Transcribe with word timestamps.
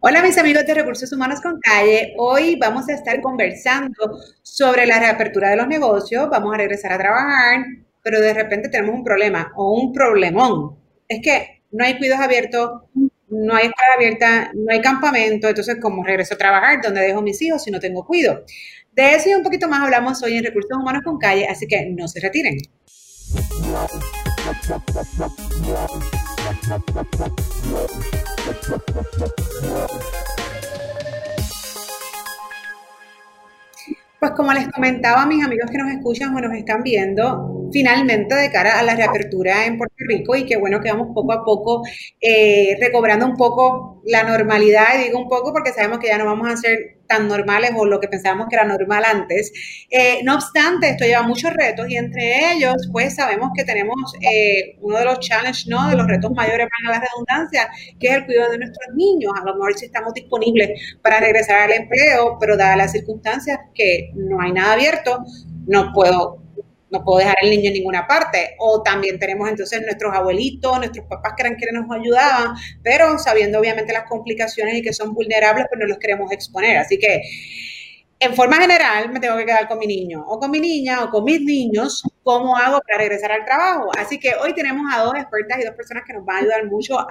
Hola 0.00 0.22
mis 0.22 0.38
amigos 0.38 0.64
de 0.64 0.74
Recursos 0.74 1.12
Humanos 1.12 1.40
con 1.40 1.58
Calle. 1.58 2.14
Hoy 2.18 2.54
vamos 2.54 2.88
a 2.88 2.92
estar 2.92 3.20
conversando 3.20 4.20
sobre 4.42 4.86
la 4.86 5.00
reapertura 5.00 5.50
de 5.50 5.56
los 5.56 5.66
negocios. 5.66 6.28
Vamos 6.30 6.54
a 6.54 6.56
regresar 6.56 6.92
a 6.92 6.98
trabajar, 6.98 7.64
pero 8.00 8.20
de 8.20 8.32
repente 8.32 8.68
tenemos 8.68 8.94
un 8.94 9.02
problema 9.02 9.52
o 9.56 9.72
un 9.72 9.92
problemón. 9.92 10.78
Es 11.08 11.18
que 11.20 11.64
no 11.72 11.84
hay 11.84 11.98
cuidados 11.98 12.24
abiertos, 12.24 12.82
no 12.94 13.54
hay 13.56 13.66
escuela 13.66 13.94
abierta, 13.96 14.52
no 14.54 14.72
hay 14.72 14.80
campamento. 14.80 15.48
Entonces, 15.48 15.78
¿cómo 15.82 16.04
regreso 16.04 16.34
a 16.34 16.38
trabajar? 16.38 16.80
¿Dónde 16.80 17.00
dejo 17.00 17.20
mis 17.20 17.42
hijos 17.42 17.64
si 17.64 17.72
no 17.72 17.80
tengo 17.80 18.06
cuido? 18.06 18.44
De 18.92 19.16
eso 19.16 19.30
y 19.30 19.34
un 19.34 19.42
poquito 19.42 19.66
más 19.66 19.80
hablamos 19.80 20.22
hoy 20.22 20.36
en 20.36 20.44
Recursos 20.44 20.78
Humanos 20.78 21.02
con 21.04 21.18
Calle, 21.18 21.48
así 21.48 21.66
que 21.66 21.86
no 21.90 22.06
se 22.06 22.20
retiren. 22.20 22.56
Pues 34.20 34.32
como 34.32 34.52
les 34.52 34.68
comentaba 34.68 35.26
mis 35.26 35.44
amigos 35.44 35.70
que 35.70 35.78
nos 35.78 35.90
escuchan 35.90 36.34
o 36.34 36.40
nos 36.40 36.54
están 36.54 36.82
viendo, 36.82 37.68
finalmente 37.70 38.34
de 38.34 38.50
cara 38.50 38.78
a 38.78 38.82
la 38.82 38.94
reapertura 38.96 39.66
en 39.66 39.76
Puerto 39.76 39.94
Rico 39.98 40.36
y 40.36 40.46
qué 40.46 40.56
bueno 40.56 40.80
que 40.80 40.90
vamos 40.90 41.08
poco 41.14 41.32
a 41.32 41.44
poco 41.44 41.82
eh, 42.20 42.78
recobrando 42.80 43.26
un 43.26 43.36
poco 43.36 43.97
la 44.08 44.22
normalidad, 44.22 44.98
y 44.98 45.04
digo 45.04 45.20
un 45.20 45.28
poco 45.28 45.52
porque 45.52 45.72
sabemos 45.72 45.98
que 45.98 46.08
ya 46.08 46.16
no 46.16 46.24
vamos 46.24 46.48
a 46.48 46.56
ser 46.56 46.96
tan 47.06 47.28
normales 47.28 47.72
o 47.76 47.84
lo 47.84 48.00
que 48.00 48.08
pensábamos 48.08 48.48
que 48.48 48.56
era 48.56 48.64
normal 48.64 49.04
antes. 49.04 49.52
Eh, 49.90 50.20
no 50.24 50.34
obstante, 50.34 50.90
esto 50.90 51.04
lleva 51.04 51.22
muchos 51.22 51.52
retos 51.52 51.88
y 51.90 51.96
entre 51.96 52.52
ellos, 52.52 52.88
pues 52.90 53.16
sabemos 53.16 53.50
que 53.54 53.64
tenemos 53.64 53.96
eh, 54.20 54.76
uno 54.80 54.98
de 54.98 55.04
los 55.04 55.20
challenges, 55.20 55.66
¿no? 55.66 55.88
De 55.88 55.96
los 55.96 56.06
retos 56.06 56.30
mayores, 56.32 56.68
para 56.68 56.98
la 56.98 57.04
redundancia, 57.06 57.68
que 58.00 58.08
es 58.08 58.14
el 58.14 58.26
cuidado 58.26 58.52
de 58.52 58.58
nuestros 58.58 58.94
niños. 58.94 59.32
A 59.38 59.44
lo 59.44 59.54
mejor 59.54 59.74
si 59.74 59.86
estamos 59.86 60.14
disponibles 60.14 60.96
para 61.02 61.20
regresar 61.20 61.62
al 61.62 61.72
empleo, 61.72 62.38
pero 62.40 62.56
dadas 62.56 62.78
las 62.78 62.92
circunstancias 62.92 63.58
que 63.74 64.10
no 64.14 64.40
hay 64.40 64.52
nada 64.52 64.72
abierto, 64.72 65.22
no 65.66 65.92
puedo 65.92 66.47
no 66.90 67.04
puedo 67.04 67.18
dejar 67.18 67.36
el 67.42 67.50
niño 67.50 67.68
en 67.68 67.74
ninguna 67.74 68.06
parte. 68.06 68.56
O 68.58 68.82
también 68.82 69.18
tenemos 69.18 69.48
entonces 69.48 69.82
nuestros 69.82 70.14
abuelitos, 70.14 70.78
nuestros 70.78 71.06
papás 71.06 71.34
que 71.36 71.42
eran 71.42 71.56
quienes 71.56 71.82
nos 71.82 71.90
ayudaban, 71.96 72.54
pero 72.82 73.18
sabiendo 73.18 73.58
obviamente 73.58 73.92
las 73.92 74.04
complicaciones 74.04 74.74
y 74.76 74.82
que 74.82 74.92
son 74.92 75.14
vulnerables, 75.14 75.66
pues 75.68 75.80
no 75.80 75.86
los 75.86 75.98
queremos 75.98 76.30
exponer. 76.32 76.78
Así 76.78 76.98
que, 76.98 77.22
en 78.20 78.34
forma 78.34 78.56
general, 78.56 79.10
me 79.12 79.20
tengo 79.20 79.36
que 79.36 79.46
quedar 79.46 79.68
con 79.68 79.78
mi 79.78 79.86
niño, 79.86 80.24
o 80.26 80.40
con 80.40 80.50
mi 80.50 80.58
niña, 80.58 81.04
o 81.04 81.10
con 81.10 81.22
mis 81.24 81.40
niños, 81.40 82.02
cómo 82.24 82.56
hago 82.56 82.80
para 82.80 82.98
regresar 82.98 83.30
al 83.30 83.44
trabajo. 83.44 83.90
Así 83.96 84.18
que 84.18 84.32
hoy 84.42 84.54
tenemos 84.54 84.92
a 84.92 85.02
dos 85.02 85.14
expertas 85.14 85.60
y 85.60 85.64
dos 85.64 85.74
personas 85.76 86.02
que 86.04 86.14
nos 86.14 86.24
van 86.24 86.36
a 86.36 86.40
ayudar 86.40 86.66
mucho 86.66 86.98
a 86.98 87.06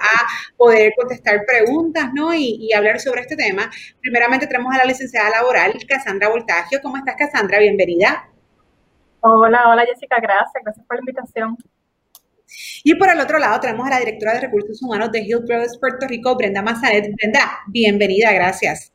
poder 0.56 0.92
contestar 0.98 1.46
preguntas, 1.46 2.10
¿no? 2.14 2.34
Y, 2.34 2.58
y 2.60 2.72
hablar 2.74 3.00
sobre 3.00 3.22
este 3.22 3.36
tema. 3.36 3.70
Primeramente 4.02 4.46
tenemos 4.46 4.74
a 4.74 4.78
la 4.78 4.84
licenciada 4.84 5.30
laboral, 5.30 5.74
Cassandra 5.88 6.28
Voltagio. 6.28 6.80
¿Cómo 6.82 6.98
estás, 6.98 7.16
Cassandra? 7.16 7.58
Bienvenida. 7.58 8.28
Hola, 9.20 9.68
hola 9.68 9.84
Jessica, 9.84 10.18
gracias, 10.20 10.62
gracias 10.62 10.86
por 10.86 10.96
la 10.96 11.00
invitación. 11.00 11.56
Y 12.84 12.94
por 12.94 13.10
el 13.10 13.20
otro 13.20 13.38
lado 13.38 13.60
tenemos 13.60 13.86
a 13.86 13.90
la 13.90 13.98
directora 13.98 14.34
de 14.34 14.40
Recursos 14.40 14.80
Humanos 14.82 15.10
de 15.12 15.20
Hill 15.20 15.44
Brothers 15.46 15.78
Puerto 15.78 16.06
Rico, 16.06 16.36
Brenda 16.36 16.62
Mazanet. 16.62 17.12
Brenda, 17.14 17.60
bienvenida, 17.66 18.32
gracias. 18.32 18.92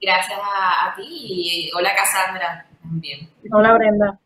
Gracias 0.00 0.38
a, 0.38 0.94
ti 0.96 1.02
y 1.08 1.70
hola 1.76 1.94
Cassandra 1.94 2.66
también. 2.82 3.30
Hola 3.52 3.74
Brenda. 3.74 4.18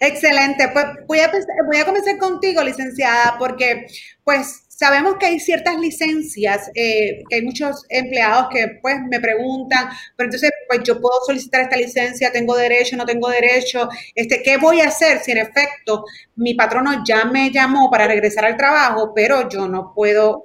Excelente, 0.00 0.68
pues 0.72 0.86
voy 1.06 1.20
a, 1.20 1.30
voy 1.66 1.76
a 1.78 1.86
comenzar 1.86 2.18
contigo, 2.18 2.62
licenciada, 2.62 3.36
porque 3.38 3.86
pues 4.24 4.67
Sabemos 4.78 5.16
que 5.18 5.26
hay 5.26 5.40
ciertas 5.40 5.76
licencias, 5.76 6.70
eh, 6.72 7.24
que 7.28 7.36
hay 7.36 7.42
muchos 7.42 7.84
empleados 7.88 8.46
que 8.48 8.78
pues 8.80 8.94
me 9.10 9.18
preguntan, 9.18 9.88
pero 10.14 10.28
entonces 10.28 10.52
pues 10.68 10.82
yo 10.84 11.00
puedo 11.00 11.18
solicitar 11.26 11.62
esta 11.62 11.76
licencia, 11.76 12.30
tengo 12.30 12.56
derecho, 12.56 12.96
no 12.96 13.04
tengo 13.04 13.28
derecho, 13.28 13.88
este, 14.14 14.40
¿qué 14.40 14.56
voy 14.56 14.80
a 14.80 14.86
hacer 14.86 15.18
si 15.18 15.32
en 15.32 15.38
efecto 15.38 16.04
mi 16.36 16.54
patrono 16.54 17.02
ya 17.04 17.24
me 17.24 17.50
llamó 17.50 17.90
para 17.90 18.06
regresar 18.06 18.44
al 18.44 18.56
trabajo, 18.56 19.12
pero 19.16 19.48
yo 19.48 19.66
no 19.66 19.92
puedo 19.92 20.44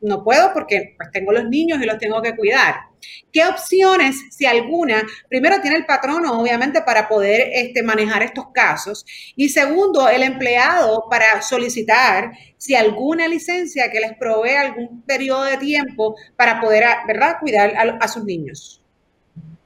no 0.00 0.22
puedo 0.22 0.52
porque 0.52 0.94
pues, 0.96 1.10
tengo 1.10 1.32
los 1.32 1.48
niños 1.48 1.80
y 1.82 1.86
los 1.86 1.98
tengo 1.98 2.22
que 2.22 2.36
cuidar. 2.36 2.91
¿Qué 3.32 3.44
opciones, 3.46 4.34
si 4.34 4.46
alguna, 4.46 5.02
primero 5.28 5.60
tiene 5.60 5.76
el 5.76 5.86
patrono, 5.86 6.40
obviamente, 6.40 6.82
para 6.82 7.08
poder 7.08 7.50
este, 7.52 7.82
manejar 7.82 8.22
estos 8.22 8.48
casos? 8.52 9.04
Y 9.36 9.48
segundo, 9.48 10.08
el 10.08 10.22
empleado 10.22 11.06
para 11.08 11.40
solicitar 11.42 12.32
si 12.58 12.74
alguna 12.74 13.26
licencia 13.26 13.90
que 13.90 14.00
les 14.00 14.16
provee 14.16 14.54
algún 14.54 15.02
periodo 15.02 15.44
de 15.44 15.56
tiempo 15.56 16.14
para 16.36 16.60
poder, 16.60 16.84
¿verdad?, 17.06 17.38
cuidar 17.40 17.72
a, 17.76 18.08
sus 18.08 18.24
niños. 18.24 18.82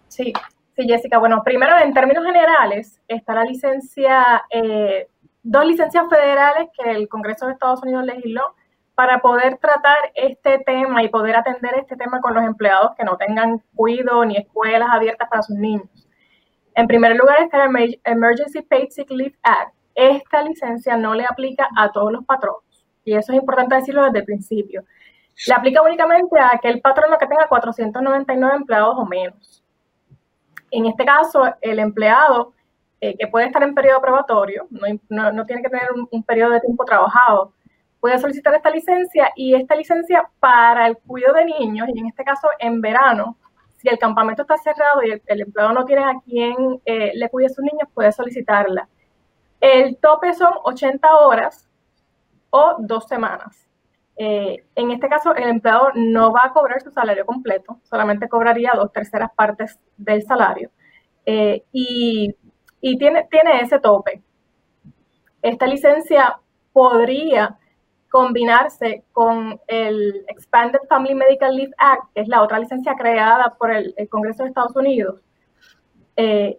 Sí, 0.08 0.32
sí, 0.76 0.86
Jessica. 0.86 1.18
Bueno, 1.18 1.42
primero, 1.44 1.78
en 1.78 1.92
términos 1.92 2.24
generales, 2.24 3.00
está 3.08 3.34
la 3.34 3.44
licencia, 3.44 4.44
eh, 4.50 5.08
dos 5.42 5.66
licencias 5.66 6.04
federales 6.08 6.68
que 6.76 6.90
el 6.90 7.08
Congreso 7.08 7.46
de 7.46 7.52
Estados 7.52 7.82
Unidos 7.82 8.04
legisló 8.04 8.54
para 8.96 9.20
poder 9.20 9.58
tratar 9.58 9.98
este 10.14 10.58
tema 10.60 11.02
y 11.02 11.08
poder 11.08 11.36
atender 11.36 11.74
este 11.74 11.96
tema 11.96 12.22
con 12.22 12.34
los 12.34 12.42
empleados 12.42 12.92
que 12.96 13.04
no 13.04 13.18
tengan 13.18 13.62
cuido 13.74 14.24
ni 14.24 14.38
escuelas 14.38 14.88
abiertas 14.90 15.28
para 15.28 15.42
sus 15.42 15.54
niños. 15.54 16.08
En 16.74 16.86
primer 16.86 17.14
lugar 17.14 17.42
está 17.42 17.66
el 17.66 18.00
Emergency 18.04 18.62
Paid 18.62 18.88
Sick 18.88 19.10
Leave 19.10 19.36
Act. 19.42 19.74
Esta 19.94 20.42
licencia 20.42 20.96
no 20.96 21.14
le 21.14 21.26
aplica 21.26 21.68
a 21.76 21.92
todos 21.92 22.10
los 22.10 22.24
patronos 22.24 22.62
y 23.04 23.14
eso 23.14 23.32
es 23.32 23.38
importante 23.38 23.74
decirlo 23.74 24.02
desde 24.04 24.20
el 24.20 24.24
principio. 24.24 24.82
Le 25.46 25.54
aplica 25.54 25.82
únicamente 25.82 26.40
a 26.40 26.52
aquel 26.54 26.80
patrono 26.80 27.18
que 27.18 27.26
tenga 27.26 27.48
499 27.48 28.56
empleados 28.56 28.94
o 28.96 29.04
menos. 29.04 29.62
En 30.70 30.86
este 30.86 31.04
caso, 31.04 31.44
el 31.60 31.78
empleado 31.80 32.54
eh, 33.02 33.14
que 33.18 33.26
puede 33.26 33.46
estar 33.46 33.62
en 33.62 33.74
periodo 33.74 34.00
probatorio, 34.00 34.66
no, 34.70 35.44
tiene 35.44 35.62
que 35.62 35.68
tener 35.68 35.88
un 36.10 36.22
periodo 36.22 36.52
de 36.52 36.60
tiempo 36.60 36.84
trabajado, 36.86 37.52
puede 38.00 38.18
solicitar 38.18 38.54
esta 38.54 38.70
licencia 38.70 39.32
y 39.36 39.54
esta 39.54 39.74
licencia 39.74 40.28
para 40.40 40.86
el 40.86 40.96
cuidado 40.98 41.34
de 41.34 41.46
niños, 41.46 41.88
y 41.92 41.98
en 41.98 42.06
este 42.06 42.24
caso 42.24 42.48
en 42.58 42.80
verano, 42.80 43.36
si 43.76 43.88
el 43.88 43.98
campamento 43.98 44.42
está 44.42 44.56
cerrado 44.56 45.02
y 45.02 45.20
el, 45.26 45.40
empleado 45.40 45.72
no 45.72 45.84
tiene 45.84 46.04
a 46.04 46.20
quien 46.24 46.80
eh, 46.84 47.12
le 47.14 47.28
cuide 47.28 47.46
a 47.46 47.50
sus 47.50 47.64
niños, 47.64 47.88
puede 47.92 48.12
solicitarla. 48.12 48.88
El 49.60 49.96
tope 49.98 50.34
son 50.34 50.52
80 50.64 51.16
horas 51.16 51.68
o 52.50 52.76
dos 52.78 53.06
semanas. 53.06 53.66
Eh, 54.16 54.64
en 54.74 54.90
este 54.90 55.08
caso, 55.08 55.34
el 55.34 55.48
empleado 55.48 55.90
no 55.94 56.32
va 56.32 56.44
a 56.44 56.52
cobrar 56.52 56.80
su 56.80 56.90
salario 56.90 57.26
completo, 57.26 57.80
solamente 57.82 58.28
cobraría 58.28 58.72
dos 58.74 58.92
terceras 58.92 59.30
partes 59.34 59.78
del 59.96 60.22
salario. 60.22 60.70
Eh, 61.26 61.64
y, 61.72 62.34
y 62.80 62.98
tiene, 62.98 63.26
tiene 63.30 63.60
ese 63.60 63.78
tope. 63.78 64.22
Esta 65.42 65.66
licencia 65.66 66.38
podría 66.72 67.58
combinarse 68.16 69.04
con 69.12 69.60
el 69.66 70.24
Expanded 70.28 70.80
Family 70.88 71.14
Medical 71.14 71.54
Leave 71.54 71.74
Act, 71.76 72.14
que 72.14 72.22
es 72.22 72.28
la 72.28 72.40
otra 72.40 72.58
licencia 72.58 72.94
creada 72.94 73.54
por 73.58 73.70
el, 73.70 73.94
Congreso 74.08 74.42
de 74.42 74.48
Estados 74.48 74.74
Unidos. 74.74 75.20
Eh, 76.16 76.58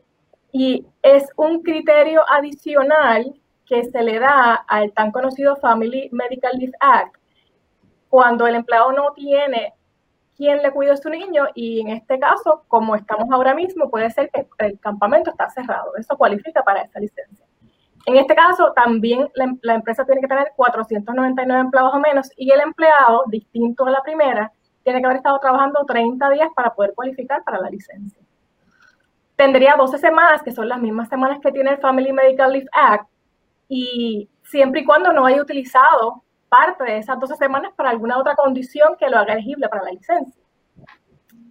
y 0.51 0.85
es 1.01 1.25
un 1.35 1.63
criterio 1.63 2.22
adicional 2.29 3.34
que 3.66 3.85
se 3.85 4.03
le 4.03 4.19
da 4.19 4.53
al 4.53 4.91
tan 4.94 5.12
conocido 5.12 5.56
Family 5.56 6.09
Medical 6.12 6.59
Leave 6.59 6.78
Act 6.79 7.17
cuando 8.07 8.46
el 8.46 8.53
empleado 8.53 8.91
no 8.91 9.13
tiene 9.13 9.73
quien 10.35 10.62
le 10.62 10.69
cuide 10.69 10.91
a 10.91 10.97
su 10.97 11.09
niño 11.09 11.47
y 11.56 11.81
en 11.81 11.88
este 11.88 12.19
caso, 12.19 12.66
como 12.67 12.96
estamos 12.96 13.31
ahora 13.31 13.56
mismo, 13.56 13.90
puede 13.90 14.12
ser 14.12 14.29
que 14.29 14.47
el 14.59 14.79
campamento 14.79 15.31
está 15.31 15.50
cerrado. 15.50 15.96
Eso 15.97 16.16
cualifica 16.16 16.62
para 16.62 16.84
esa 16.84 17.00
licencia. 17.00 17.36
En 18.07 18.16
este 18.16 18.35
caso, 18.35 18.72
también 18.72 19.28
la, 19.34 19.73
empresa 19.73 20.06
tiene 20.06 20.22
que 20.22 20.29
tener 20.29 20.53
499 20.56 21.59
empleados 21.59 21.94
o 21.94 22.00
menos 22.00 22.31
y 22.38 22.50
el 22.51 22.62
empleado, 22.62 23.25
distinto 23.28 23.85
a 23.85 23.91
la 23.91 24.01
primera, 24.01 24.50
tiene 24.85 25.01
que 25.01 25.06
haber 25.07 25.18
estado 25.18 25.38
trabajando 25.40 25.84
30 25.85 26.29
días 26.29 26.47
para 26.55 26.73
poder 26.73 26.93
cualificar 26.96 27.43
para 27.43 27.59
la 27.59 27.70
licencia. 27.70 28.22
Tendría 29.35 29.76
12 29.76 29.97
semanas, 29.97 30.41
que 30.41 30.53
son 30.53 30.70
las 30.70 30.79
mismas 30.79 31.09
semanas 31.09 31.40
que 31.41 31.52
tiene 31.52 31.72
el 31.72 31.79
Family 31.79 32.14
Medical 32.14 32.53
Leave 32.53 32.70
Act, 32.72 33.09
y 33.67 34.29
siempre 34.41 34.81
y 34.81 34.85
cuando 34.85 35.11
no 35.11 35.26
haya 35.26 35.41
utilizado 35.41 36.23
parte 36.47 36.85
de 36.85 36.99
esas 36.99 37.20
12 37.20 37.35
semanas 37.35 37.73
para 37.76 37.90
alguna 37.90 38.17
otra 38.17 38.37
condición 38.37 38.96
que 38.97 39.09
lo 39.09 39.17
haga 39.17 39.34
elegible 39.34 39.67
para 39.67 39.84
la 39.84 39.91
licencia. 39.91 40.47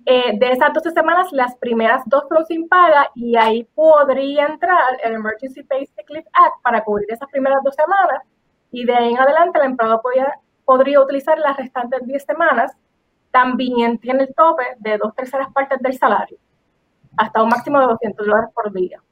Eh, 0.08 0.38
de 0.38 0.52
esas 0.52 0.72
12 0.72 0.92
semanas, 0.92 1.32
las 1.32 1.56
primeras 1.56 2.00
dos 2.06 2.24
son 2.28 2.46
sin 2.46 2.68
paga 2.68 3.10
y 3.16 3.36
ahí 3.36 3.64
podría 3.74 4.46
entrar 4.46 4.78
el 5.02 5.14
Emergency 5.14 5.64
Pay 5.64 5.84
Sick 5.86 6.08
Leave 6.08 6.28
Act 6.32 6.62
para 6.62 6.84
cubrir 6.84 7.10
esas 7.10 7.28
primeras 7.28 7.58
dos 7.64 7.74
semanas 7.74 8.22
y 8.70 8.84
de 8.84 8.94
ahí 8.94 9.10
en 9.10 9.18
adelante 9.18 9.58
el 9.58 9.66
empleado 9.66 10.00
podría, 10.00 10.32
podría 10.64 11.00
utilizar 11.00 11.36
las 11.40 11.56
restantes 11.56 12.06
10 12.06 12.24
semanas. 12.24 12.72
También 13.32 13.98
tiene 13.98 14.22
el 14.22 14.34
tope 14.34 14.62
de 14.78 14.96
dos 14.96 15.12
terceras 15.14 15.52
partes 15.52 15.80
del 15.80 15.98
salario, 15.98 16.38
hasta 17.16 17.42
un 17.42 17.48
máximo 17.48 17.80
de 17.80 17.86
200 17.86 18.26
dólares 18.26 18.50
por 18.54 18.72
día. 18.72 19.02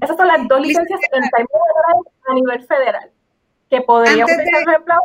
Esas 0.00 0.16
son 0.16 0.28
las 0.28 0.46
dos 0.46 0.60
licencias 0.60 1.00
en 1.12 1.28
términos 1.28 2.06
a 2.28 2.34
nivel 2.34 2.62
federal 2.62 3.10
que 3.68 3.80
podría 3.82 4.24
utilizar 4.24 4.80
los 4.86 4.98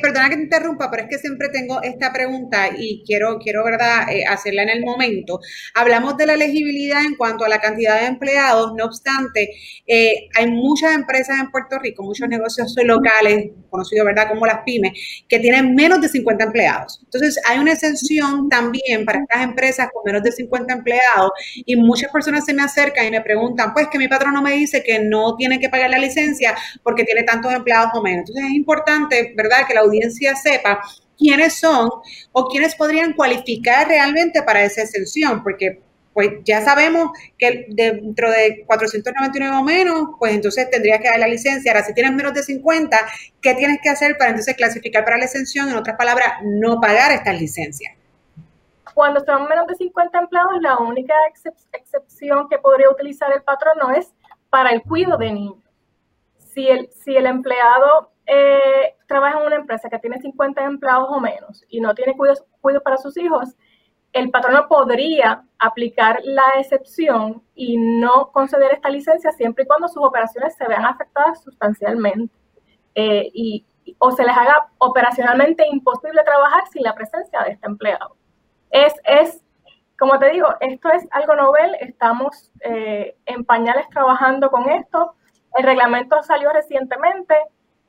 perdona 0.00 0.28
que 0.28 0.36
te 0.36 0.42
interrumpa, 0.42 0.90
pero 0.90 1.04
es 1.04 1.08
que 1.08 1.18
siempre 1.18 1.48
tengo 1.48 1.82
esta 1.82 2.12
pregunta 2.12 2.68
y 2.76 3.02
quiero, 3.06 3.38
quiero 3.38 3.64
¿verdad?, 3.64 4.08
eh, 4.10 4.24
hacerla 4.26 4.62
en 4.62 4.70
el 4.70 4.84
momento. 4.84 5.40
Hablamos 5.74 6.16
de 6.16 6.26
la 6.26 6.34
elegibilidad 6.34 7.04
en 7.04 7.16
cuanto 7.16 7.44
a 7.44 7.48
la 7.48 7.60
cantidad 7.60 8.00
de 8.00 8.06
empleados, 8.06 8.74
no 8.76 8.84
obstante, 8.84 9.50
eh, 9.86 10.28
hay 10.36 10.46
muchas 10.50 10.94
empresas 10.94 11.38
en 11.40 11.50
Puerto 11.50 11.78
Rico, 11.78 12.02
muchos 12.02 12.28
negocios 12.28 12.74
locales, 12.84 13.50
conocidos, 13.70 14.06
¿verdad?, 14.06 14.28
como 14.28 14.46
las 14.46 14.60
pymes, 14.64 14.92
que 15.28 15.38
tienen 15.38 15.74
menos 15.74 16.00
de 16.00 16.08
50 16.08 16.44
empleados. 16.44 17.00
Entonces, 17.04 17.40
hay 17.48 17.58
una 17.58 17.72
exención 17.72 18.48
también 18.48 19.04
para 19.04 19.20
estas 19.20 19.42
empresas 19.42 19.88
con 19.92 20.02
menos 20.04 20.22
de 20.22 20.32
50 20.32 20.72
empleados 20.74 21.30
y 21.54 21.76
muchas 21.76 22.10
personas 22.10 22.44
se 22.44 22.54
me 22.54 22.62
acercan 22.62 23.06
y 23.06 23.10
me 23.10 23.20
preguntan, 23.20 23.72
pues 23.72 23.88
que 23.88 23.98
mi 23.98 24.08
patrón 24.08 24.34
no 24.34 24.42
me 24.42 24.52
dice 24.52 24.82
que 24.82 24.98
no 25.00 25.36
tiene 25.36 25.60
que 25.60 25.68
pagar 25.68 25.90
la 25.90 25.98
licencia 25.98 26.54
porque 26.82 27.04
tiene 27.04 27.22
tantos 27.22 27.52
empleados 27.52 27.90
o 27.94 28.02
menos. 28.02 28.20
Entonces, 28.28 28.44
es 28.50 28.56
importante, 28.56 29.32
¿verdad?, 29.36 29.66
que 29.70 29.74
la 29.74 29.82
audiencia 29.82 30.34
sepa 30.34 30.82
quiénes 31.16 31.60
son 31.60 31.88
o 32.32 32.48
quiénes 32.48 32.74
podrían 32.74 33.12
cualificar 33.12 33.86
realmente 33.86 34.42
para 34.42 34.64
esa 34.64 34.82
exención, 34.82 35.42
porque 35.44 35.80
pues 36.12 36.30
ya 36.44 36.60
sabemos 36.60 37.10
que 37.38 37.66
dentro 37.68 38.30
de 38.30 38.64
499 38.66 39.56
o 39.56 39.62
menos, 39.62 40.08
pues 40.18 40.34
entonces 40.34 40.68
tendrías 40.68 41.00
que 41.00 41.08
dar 41.08 41.20
la 41.20 41.28
licencia. 41.28 41.70
Ahora, 41.70 41.84
si 41.84 41.94
tienes 41.94 42.12
menos 42.12 42.34
de 42.34 42.42
50, 42.42 42.98
¿qué 43.40 43.54
tienes 43.54 43.78
que 43.80 43.90
hacer 43.90 44.16
para 44.18 44.30
entonces 44.30 44.56
clasificar 44.56 45.04
para 45.04 45.18
la 45.18 45.26
exención? 45.26 45.68
En 45.68 45.76
otras 45.76 45.96
palabras, 45.96 46.26
no 46.42 46.80
pagar 46.80 47.12
estas 47.12 47.40
licencias. 47.40 47.94
Cuando 48.92 49.24
son 49.24 49.48
menos 49.48 49.68
de 49.68 49.76
50 49.76 50.18
empleados, 50.18 50.60
la 50.60 50.78
única 50.78 51.14
excepción 51.72 52.48
que 52.48 52.58
podría 52.58 52.90
utilizar 52.90 53.32
el 53.32 53.42
patrono 53.42 53.92
es 53.94 54.12
para 54.50 54.70
el 54.70 54.82
cuidado 54.82 55.16
de 55.16 55.32
niños. 55.32 55.58
Si 56.52 56.66
el, 56.66 56.90
si 57.04 57.14
el 57.16 57.26
empleado 57.26 58.10
eh, 58.26 58.94
trabaja 59.06 59.29
empresa 59.60 59.88
que 59.88 59.98
tiene 59.98 60.20
50 60.20 60.64
empleados 60.64 61.08
o 61.10 61.20
menos 61.20 61.64
y 61.68 61.80
no 61.80 61.94
tiene 61.94 62.16
cuidado, 62.16 62.44
para 62.82 62.96
sus 62.98 63.16
hijos, 63.16 63.56
el 64.12 64.30
patrono 64.30 64.66
podría 64.68 65.44
aplicar 65.58 66.20
la 66.24 66.42
excepción 66.58 67.42
y 67.54 67.76
no 67.76 68.30
conceder 68.32 68.72
esta 68.72 68.88
licencia 68.88 69.30
siempre 69.32 69.64
y 69.64 69.66
cuando 69.66 69.88
sus 69.88 70.02
operaciones 70.02 70.56
se 70.56 70.66
vean 70.66 70.84
afectadas 70.84 71.42
sustancialmente 71.42 72.34
eh, 72.94 73.30
y, 73.32 73.64
o 73.98 74.10
se 74.10 74.24
les 74.24 74.36
haga 74.36 74.68
operacionalmente 74.78 75.66
imposible 75.70 76.22
trabajar 76.24 76.64
sin 76.72 76.82
la 76.82 76.94
presencia 76.94 77.42
de 77.44 77.52
este 77.52 77.66
empleado. 77.66 78.16
Es, 78.70 78.94
es 79.04 79.42
como 80.00 80.18
te 80.18 80.30
digo, 80.30 80.48
esto 80.60 80.88
es 80.90 81.06
algo 81.10 81.36
novel, 81.36 81.76
estamos 81.78 82.50
eh, 82.60 83.18
en 83.26 83.44
pañales 83.44 83.86
trabajando 83.90 84.50
con 84.50 84.70
esto. 84.70 85.14
El 85.54 85.64
reglamento 85.64 86.22
salió 86.22 86.50
recientemente, 86.52 87.34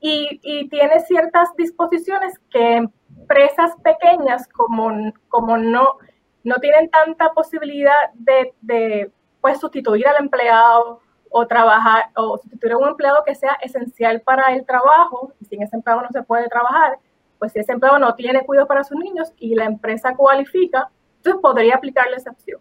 y, 0.02 0.68
tiene 0.70 1.00
ciertas 1.02 1.56
disposiciones 1.56 2.40
que 2.50 2.78
empresas 2.78 3.72
pequeñas 3.84 4.48
como, 4.48 5.14
como 5.30 5.58
no, 5.58 5.98
no 6.44 6.56
tienen 6.56 6.90
tanta 6.90 7.32
posibilidad 7.34 8.12
de, 8.16 8.54
de 8.62 9.12
pues, 9.40 9.60
sustituir 9.60 10.08
al 10.08 10.18
empleado 10.24 11.02
o 11.30 11.46
trabajar 11.46 12.10
o 12.16 12.38
sustituir 12.40 12.74
a 12.74 12.78
un 12.78 12.90
empleado 12.90 13.24
que 13.26 13.36
sea 13.36 13.54
esencial 13.62 14.22
para 14.22 14.54
el 14.56 14.66
trabajo 14.66 15.34
y 15.40 15.46
sin 15.46 15.62
ese 15.62 15.76
empleado 15.76 16.02
no 16.02 16.10
se 16.12 16.24
puede 16.24 16.50
trabajar, 16.50 16.98
pues 17.38 17.54
si 17.54 17.60
ese 17.60 17.72
empleado 17.72 18.00
no 18.00 18.16
tiene 18.16 18.44
cuidado 18.44 18.68
para 18.68 18.84
sus 18.84 18.98
niños 18.98 19.32
y 19.38 19.54
la 19.54 19.66
empresa 19.66 20.16
cualifica, 20.16 20.90
entonces 21.18 21.42
podría 21.42 21.76
aplicar 21.76 22.10
la 22.10 22.18
excepción. 22.18 22.60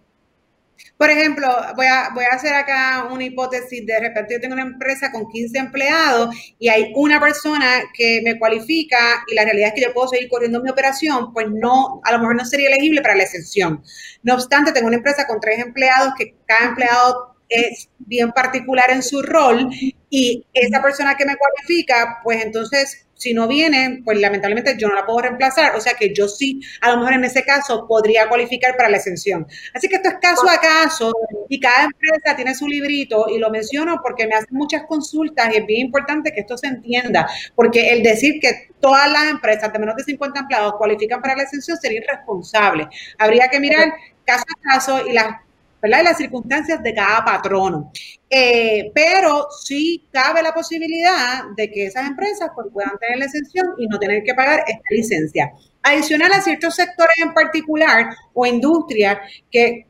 Por 0.96 1.10
ejemplo, 1.10 1.48
voy 1.76 1.86
a, 1.86 2.10
voy 2.14 2.24
a 2.24 2.34
hacer 2.34 2.54
acá 2.54 3.08
una 3.10 3.24
hipótesis. 3.24 3.84
De 3.86 3.98
repente 3.98 4.34
yo 4.34 4.40
tengo 4.40 4.54
una 4.54 4.62
empresa 4.62 5.10
con 5.10 5.28
15 5.28 5.58
empleados 5.58 6.34
y 6.58 6.68
hay 6.68 6.92
una 6.94 7.20
persona 7.20 7.82
que 7.94 8.20
me 8.22 8.38
cualifica 8.38 8.98
y 9.30 9.34
la 9.34 9.44
realidad 9.44 9.68
es 9.68 9.74
que 9.74 9.82
yo 9.82 9.94
puedo 9.94 10.08
seguir 10.08 10.28
corriendo 10.28 10.62
mi 10.62 10.70
operación, 10.70 11.32
pues 11.32 11.46
no, 11.50 12.00
a 12.04 12.12
lo 12.12 12.18
mejor 12.18 12.36
no 12.36 12.44
sería 12.44 12.68
elegible 12.68 13.02
para 13.02 13.14
la 13.14 13.22
exención. 13.22 13.82
No 14.22 14.34
obstante, 14.34 14.72
tengo 14.72 14.88
una 14.88 14.96
empresa 14.96 15.26
con 15.26 15.40
tres 15.40 15.58
empleados 15.58 16.12
que 16.18 16.34
cada 16.46 16.70
empleado 16.70 17.36
es 17.48 17.88
bien 17.98 18.30
particular 18.32 18.90
en 18.90 19.02
su 19.02 19.22
rol 19.22 19.68
y 20.08 20.46
esa 20.54 20.80
persona 20.80 21.16
que 21.16 21.26
me 21.26 21.36
cualifica, 21.36 22.20
pues 22.22 22.44
entonces 22.44 23.06
si 23.20 23.34
no 23.34 23.46
viene, 23.46 24.00
pues 24.02 24.18
lamentablemente 24.18 24.76
yo 24.78 24.88
no 24.88 24.94
la 24.94 25.04
puedo 25.04 25.20
reemplazar. 25.20 25.76
O 25.76 25.80
sea 25.80 25.92
que 25.92 26.14
yo 26.14 26.26
sí, 26.26 26.58
a 26.80 26.90
lo 26.90 26.96
mejor 26.96 27.12
en 27.12 27.24
ese 27.24 27.44
caso, 27.44 27.86
podría 27.86 28.28
cualificar 28.28 28.76
para 28.78 28.88
la 28.88 28.96
exención. 28.96 29.46
Así 29.74 29.88
que 29.88 29.96
esto 29.96 30.08
es 30.08 30.14
caso 30.22 30.48
a 30.48 30.58
caso 30.58 31.12
y 31.50 31.60
cada 31.60 31.84
empresa 31.84 32.34
tiene 32.34 32.54
su 32.54 32.66
librito 32.66 33.26
y 33.28 33.38
lo 33.38 33.50
menciono 33.50 34.00
porque 34.02 34.26
me 34.26 34.34
hacen 34.34 34.56
muchas 34.56 34.84
consultas 34.84 35.52
y 35.52 35.58
es 35.58 35.66
bien 35.66 35.86
importante 35.86 36.32
que 36.32 36.40
esto 36.40 36.56
se 36.56 36.68
entienda, 36.68 37.28
porque 37.54 37.90
el 37.92 38.02
decir 38.02 38.40
que 38.40 38.70
todas 38.80 39.12
las 39.12 39.24
empresas 39.24 39.70
de 39.70 39.78
menos 39.78 39.96
de 39.96 40.04
50 40.04 40.40
empleados 40.40 40.74
cualifican 40.78 41.20
para 41.20 41.36
la 41.36 41.42
exención 41.42 41.76
sería 41.76 42.00
irresponsable. 42.00 42.88
Habría 43.18 43.48
que 43.48 43.60
mirar 43.60 43.92
caso 44.24 44.44
a 44.48 44.72
caso 44.72 45.06
y 45.06 45.12
las 45.12 45.40
¿verdad? 45.80 46.04
Las 46.04 46.16
circunstancias 46.18 46.82
de 46.82 46.94
cada 46.94 47.24
patrono. 47.24 47.90
Eh, 48.28 48.92
pero 48.94 49.48
sí 49.50 50.08
cabe 50.12 50.42
la 50.42 50.52
posibilidad 50.52 51.44
de 51.56 51.70
que 51.70 51.86
esas 51.86 52.06
empresas 52.06 52.50
pues, 52.54 52.68
puedan 52.72 52.96
tener 52.98 53.18
la 53.18 53.24
exención 53.24 53.74
y 53.78 53.86
no 53.86 53.98
tener 53.98 54.22
que 54.22 54.34
pagar 54.34 54.60
esta 54.66 54.82
licencia. 54.90 55.52
Adicional 55.82 56.32
a 56.32 56.40
ciertos 56.40 56.74
sectores 56.74 57.16
en 57.18 57.32
particular 57.32 58.14
o 58.34 58.46
industrias 58.46 59.18
que, 59.50 59.86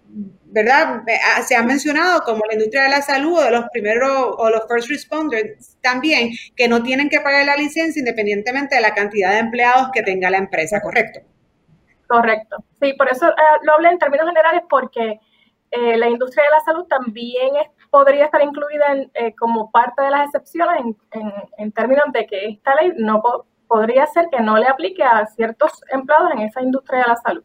¿verdad? 0.47 1.03
Ah, 1.37 1.43
se 1.43 1.55
han 1.55 1.67
mencionado 1.67 2.23
como 2.23 2.43
la 2.47 2.55
industria 2.55 2.85
de 2.85 2.91
la 2.91 3.03
salud 3.03 3.39
o 3.39 3.43
de 3.43 3.51
los 3.51 3.65
primeros 3.73 4.35
o 4.39 4.49
los 4.51 4.63
first 4.69 4.89
responders 4.89 5.77
también, 5.83 6.31
que 6.57 6.69
no 6.69 6.83
tienen 6.83 7.09
que 7.09 7.21
pagar 7.21 7.45
la 7.45 7.57
licencia 7.57 8.01
independientemente 8.01 8.77
de 8.77 8.81
la 8.81 8.95
cantidad 8.95 9.33
de 9.33 9.41
empleados 9.41 9.91
que 9.93 10.03
tenga 10.03 10.31
la 10.31 10.39
empresa, 10.39 10.81
¿correcto? 10.81 11.21
Correcto. 12.07 12.57
Sí, 12.81 12.93
por 12.95 13.09
eso 13.09 13.29
eh, 13.29 13.33
lo 13.63 13.75
hablé 13.75 13.91
en 13.91 13.99
términos 13.99 14.27
generales 14.27 14.63
porque 14.69 15.21
eh, 15.71 15.97
la 15.97 16.09
industria 16.09 16.45
de 16.45 16.51
la 16.51 16.61
salud 16.61 16.85
también 16.87 17.51
podría 17.91 18.25
estar 18.25 18.43
incluida 18.43 18.87
eh, 19.15 19.35
como 19.37 19.71
parte 19.71 20.03
de 20.03 20.11
las 20.11 20.27
excepciones 20.27 20.97
en, 21.59 21.73
términos 21.73 22.07
de 22.13 22.27
que 22.27 22.49
esta 22.49 22.75
ley 22.75 22.93
no 22.97 23.23
podría 23.69 24.07
ser 24.07 24.27
que 24.33 24.41
no 24.41 24.59
le 24.59 24.67
aplique 24.67 25.03
a 25.03 25.27
ciertos 25.27 25.73
empleados 25.93 26.33
en 26.33 26.41
esa 26.41 26.61
industria 26.61 27.01
de 27.01 27.09
la 27.09 27.17
salud. 27.17 27.45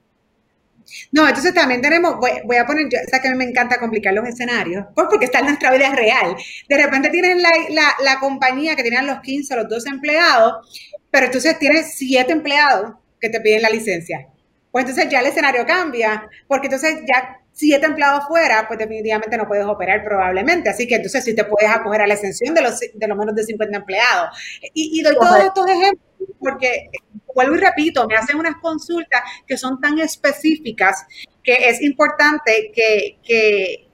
No, 1.12 1.27
entonces 1.27 1.54
también 1.54 1.81
tenemos, 1.81 2.16
voy, 2.18 2.57
a 2.57 2.66
poner, 2.66 2.86
o 2.86 3.10
sea 3.10 3.19
que 3.19 3.27
a 3.27 3.31
mí 3.31 3.38
me 3.38 3.45
encanta 3.45 3.80
complicar 3.80 4.13
los 4.13 4.28
escenarios, 4.28 4.86
pues 4.94 5.07
porque 5.10 5.25
está 5.25 5.39
en 5.39 5.45
nuestra 5.45 5.71
vida 5.71 5.89
real. 5.89 6.36
De 6.69 6.78
repente 6.78 7.10
tienes 7.10 7.42
la, 7.42 7.95
la, 8.04 8.19
compañía 8.19 8.75
que 8.75 8.83
tiene 8.83 9.01
los 9.04 9.19
15 9.21 9.54
o 9.54 9.57
los 9.57 9.69
12 9.69 9.89
empleados, 9.89 10.94
pero 11.10 11.25
entonces 11.25 11.57
tienes 11.57 11.95
7 11.95 12.31
empleados 12.31 12.94
que 13.19 13.30
te 13.30 13.42
piden 13.42 13.63
la 13.63 13.69
licencia. 13.69 14.28
Pues 14.71 14.86
entonces 14.86 15.10
ya 15.10 15.21
el 15.21 15.28
escenario 15.28 15.66
cambia, 15.66 16.30
porque 16.47 16.68
entonces 16.68 17.02
ya 17.07 17.40
siete 17.56 17.85
empleados 17.85 18.26
fuera, 18.28 18.68
pues 18.68 18.78
definitivamente 18.78 19.38
no 19.38 19.47
puedes 19.47 19.66
operar 19.66 20.04
probablemente. 20.04 20.69
Así 20.69 20.85
que 20.88 20.95
entonces 20.95 21.24
sí 21.24 21.33
te 21.33 21.45
puedes 21.45 21.71
acoger 21.71 22.02
a 22.02 22.07
la 22.07 22.14
exención 22.14 22.54
de 22.54 22.62
los, 22.62 22.80
de 22.80 23.07
los 23.07 23.18
menos 23.18 23.33
de 23.33 23.44
50 23.44 23.78
empleados. 23.78 24.38
Y, 24.74 25.02
doy 25.02 25.16
todos 25.16 25.40
estos 25.40 25.68
ejemplos 25.68 26.06
porque, 26.40 26.90
vuelvo 27.33 27.56
y 27.56 27.59
repito, 27.59 28.06
me 28.07 28.16
hacen 28.16 28.38
unas 28.38 28.57
consultas 28.57 29.21
que 29.47 29.57
son 29.57 29.80
tan 29.80 30.00
específicas 30.00 31.06
que 31.44 31.69
es 31.69 31.81
importante 31.81 32.71
que, 32.74 33.19
que, 33.24 33.88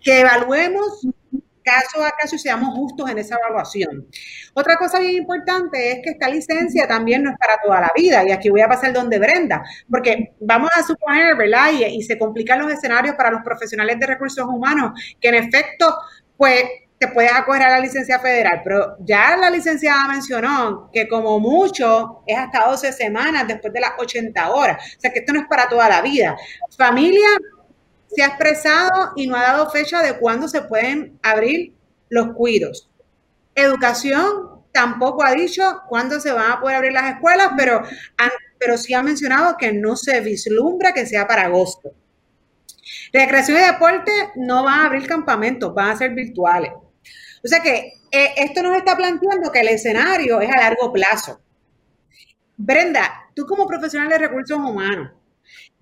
que 0.00 0.20
evaluemos 0.20 1.06
caso 1.62 2.04
a 2.04 2.10
caso 2.12 2.38
seamos 2.38 2.74
justos 2.74 3.10
en 3.10 3.18
esa 3.18 3.36
evaluación. 3.36 4.06
Otra 4.54 4.76
cosa 4.76 4.98
bien 5.00 5.14
importante 5.14 5.92
es 5.92 5.98
que 6.02 6.10
esta 6.10 6.28
licencia 6.28 6.86
también 6.86 7.22
no 7.22 7.30
es 7.30 7.36
para 7.38 7.58
toda 7.62 7.80
la 7.80 7.92
vida, 7.94 8.24
y 8.26 8.32
aquí 8.32 8.50
voy 8.50 8.60
a 8.60 8.68
pasar 8.68 8.92
donde 8.92 9.18
Brenda, 9.18 9.62
porque 9.90 10.34
vamos 10.40 10.70
a 10.74 10.82
suponer, 10.82 11.36
¿verdad? 11.36 11.70
Y, 11.72 11.84
y 11.84 12.02
se 12.02 12.18
complican 12.18 12.58
los 12.60 12.72
escenarios 12.72 13.14
para 13.14 13.30
los 13.30 13.42
profesionales 13.42 13.98
de 13.98 14.06
recursos 14.06 14.46
humanos, 14.46 14.92
que 15.20 15.28
en 15.28 15.34
efecto, 15.36 15.96
pues 16.36 16.64
te 17.00 17.08
puedes 17.08 17.32
acoger 17.32 17.62
a 17.62 17.70
la 17.70 17.80
licencia 17.80 18.18
federal, 18.18 18.60
pero 18.62 18.96
ya 19.00 19.34
la 19.34 19.48
licenciada 19.48 20.06
mencionó 20.06 20.90
que 20.92 21.08
como 21.08 21.40
mucho 21.40 22.22
es 22.26 22.36
hasta 22.36 22.66
12 22.66 22.92
semanas 22.92 23.48
después 23.48 23.72
de 23.72 23.80
las 23.80 23.92
80 23.98 24.50
horas, 24.50 24.96
o 24.98 25.00
sea 25.00 25.10
que 25.10 25.20
esto 25.20 25.32
no 25.32 25.40
es 25.40 25.46
para 25.48 25.66
toda 25.66 25.88
la 25.88 26.02
vida. 26.02 26.36
Familia 26.76 27.26
se 28.14 28.22
ha 28.22 28.26
expresado 28.26 29.12
y 29.16 29.26
no 29.26 29.36
ha 29.36 29.42
dado 29.42 29.70
fecha 29.70 30.02
de 30.02 30.18
cuándo 30.18 30.48
se 30.48 30.62
pueden 30.62 31.18
abrir 31.22 31.74
los 32.08 32.34
cuidos. 32.34 32.90
Educación 33.54 34.62
tampoco 34.72 35.24
ha 35.24 35.32
dicho 35.32 35.82
cuándo 35.88 36.20
se 36.20 36.32
van 36.32 36.52
a 36.52 36.60
poder 36.60 36.76
abrir 36.76 36.92
las 36.92 37.14
escuelas, 37.14 37.50
pero, 37.56 37.82
pero 38.58 38.76
sí 38.76 38.94
ha 38.94 39.02
mencionado 39.02 39.56
que 39.56 39.72
no 39.72 39.96
se 39.96 40.20
vislumbra 40.20 40.92
que 40.92 41.06
sea 41.06 41.26
para 41.26 41.44
agosto. 41.44 41.92
Recreación 43.12 43.58
y 43.58 43.64
deporte 43.64 44.12
no 44.36 44.64
van 44.64 44.80
a 44.80 44.86
abrir 44.86 45.06
campamentos, 45.06 45.74
van 45.74 45.90
a 45.90 45.96
ser 45.96 46.12
virtuales. 46.12 46.72
O 47.42 47.48
sea 47.48 47.60
que 47.60 47.94
eh, 48.10 48.34
esto 48.36 48.62
nos 48.62 48.76
está 48.76 48.96
planteando 48.96 49.50
que 49.50 49.60
el 49.60 49.68
escenario 49.68 50.40
es 50.40 50.50
a 50.50 50.58
largo 50.58 50.92
plazo. 50.92 51.40
Brenda, 52.56 53.30
tú 53.34 53.46
como 53.46 53.66
profesional 53.66 54.08
de 54.08 54.18
recursos 54.18 54.58
humanos, 54.58 55.12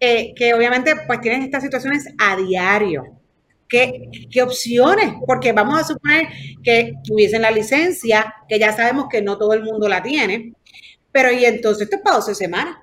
eh, 0.00 0.33
que 0.35 0.55
obviamente 0.55 0.95
pues 1.07 1.21
tienen 1.21 1.43
estas 1.43 1.62
situaciones 1.62 2.07
a 2.19 2.37
diario. 2.37 3.05
¿Qué, 3.69 4.09
¿Qué, 4.31 4.43
opciones? 4.43 5.12
Porque 5.26 5.52
vamos 5.52 5.78
a 5.78 5.85
suponer 5.85 6.28
que 6.62 6.95
tuviesen 7.05 7.43
la 7.43 7.50
licencia, 7.50 8.35
que 8.49 8.59
ya 8.59 8.75
sabemos 8.75 9.07
que 9.11 9.21
no 9.21 9.37
todo 9.37 9.52
el 9.52 9.62
mundo 9.62 9.88
la 9.88 10.02
tiene, 10.02 10.55
Pero 11.12 11.31
y 11.33 11.45
entonces 11.45 11.83
esto 11.83 11.97
es 11.97 12.02
para 12.02 12.17
12 12.17 12.35
semanas 12.35 12.76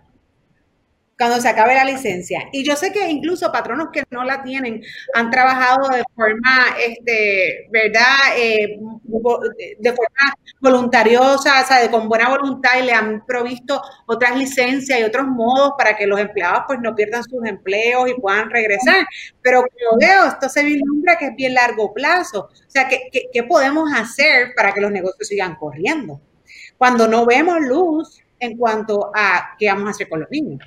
cuando 1.17 1.39
se 1.39 1.47
acabe 1.47 1.75
la 1.75 1.85
licencia. 1.85 2.49
Y 2.51 2.63
yo 2.63 2.75
sé 2.75 2.91
que 2.91 3.09
incluso 3.09 3.51
patronos 3.51 3.87
que 3.91 4.03
no 4.11 4.23
la 4.23 4.43
tienen 4.43 4.81
han 5.13 5.31
trabajado 5.31 5.87
de 5.89 6.03
forma, 6.13 6.75
este, 6.85 7.67
¿verdad? 7.71 8.37
Eh, 8.37 8.77
de 9.79 9.91
forma 9.91 10.35
voluntariosa, 10.59 11.61
o 11.61 11.65
sea, 11.65 11.89
con 11.89 12.09
buena 12.09 12.29
voluntad 12.29 12.71
y 12.79 12.85
le 12.85 12.91
han 12.91 13.25
provisto 13.25 13.81
otras 14.07 14.37
licencias 14.37 14.99
y 14.99 15.03
otros 15.03 15.27
modos 15.27 15.73
para 15.77 15.95
que 15.95 16.07
los 16.07 16.19
empleados 16.19 16.63
pues 16.67 16.79
no 16.81 16.95
pierdan 16.95 17.23
sus 17.23 17.45
empleos 17.45 18.09
y 18.09 18.19
puedan 18.19 18.49
regresar. 18.49 19.05
Pero 19.41 19.61
como 19.61 19.99
veo, 19.99 20.25
esto 20.25 20.49
se 20.49 20.63
vislumbra 20.63 21.17
que 21.17 21.27
es 21.27 21.35
bien 21.35 21.53
largo 21.53 21.93
plazo. 21.93 22.49
O 22.51 22.69
sea, 22.69 22.87
¿qué, 22.89 23.09
qué 23.31 23.43
podemos 23.43 23.89
hacer 23.93 24.53
para 24.55 24.73
que 24.73 24.81
los 24.81 24.91
negocios 24.91 25.27
sigan 25.27 25.55
corriendo? 25.55 26.19
Cuando 26.77 27.07
no 27.07 27.25
vemos 27.25 27.61
luz 27.61 28.19
en 28.39 28.57
cuanto 28.57 29.11
a 29.15 29.55
qué 29.57 29.67
vamos 29.67 29.87
a 29.87 29.91
hacer 29.91 30.09
con 30.09 30.19
los 30.19 30.29
niños. 30.29 30.59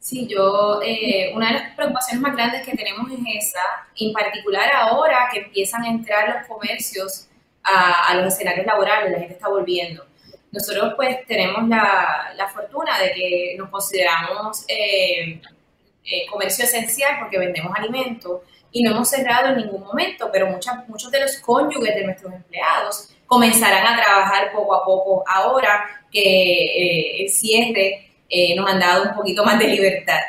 Sí, 0.00 0.26
yo, 0.26 0.80
eh, 0.82 1.30
una 1.34 1.48
de 1.48 1.52
las 1.52 1.74
preocupaciones 1.76 2.22
más 2.22 2.34
grandes 2.34 2.66
que 2.66 2.74
tenemos 2.74 3.12
es 3.12 3.48
esa, 3.48 3.60
en 3.94 4.14
particular 4.14 4.72
ahora 4.72 5.28
que 5.30 5.40
empiezan 5.40 5.82
a 5.84 5.90
entrar 5.90 6.36
los 6.38 6.48
comercios 6.48 7.28
a, 7.62 8.14
los 8.14 8.32
escenarios 8.32 8.64
laborales, 8.64 9.12
la 9.12 9.18
gente 9.18 9.34
está 9.34 9.48
volviendo. 9.48 10.06
Nosotros 10.52 10.94
pues 10.96 11.26
tenemos 11.26 11.68
la, 11.68 12.32
la 12.34 12.48
fortuna 12.48 12.98
de 12.98 13.12
que 13.12 13.54
nos 13.58 13.68
consideramos 13.68 14.64
eh, 14.68 15.38
eh, 16.02 16.26
comercio 16.30 16.64
esencial 16.64 17.18
porque 17.20 17.38
vendemos 17.38 17.70
alimentos 17.76 18.40
y 18.72 18.82
no 18.82 18.92
hemos 18.92 19.10
cerrado 19.10 19.48
en 19.48 19.58
ningún 19.58 19.82
momento, 19.82 20.30
pero 20.32 20.46
muchas, 20.46 20.88
muchos 20.88 21.10
de 21.10 21.20
los 21.20 21.36
cónyuges 21.40 21.94
de 21.94 22.04
nuestros 22.04 22.32
empleados 22.32 23.10
comenzarán 23.26 23.86
a 23.86 23.96
trabajar 24.02 24.50
poco 24.50 24.74
a 24.74 24.82
poco 24.82 25.24
ahora 25.28 25.84
que 26.10 27.22
el 27.22 27.28
cierre 27.28 28.09
eh, 28.30 28.54
nos 28.54 28.70
han 28.70 28.78
dado 28.78 29.02
un 29.10 29.14
poquito 29.14 29.44
más 29.44 29.58
de 29.58 29.66
libertad. 29.66 30.20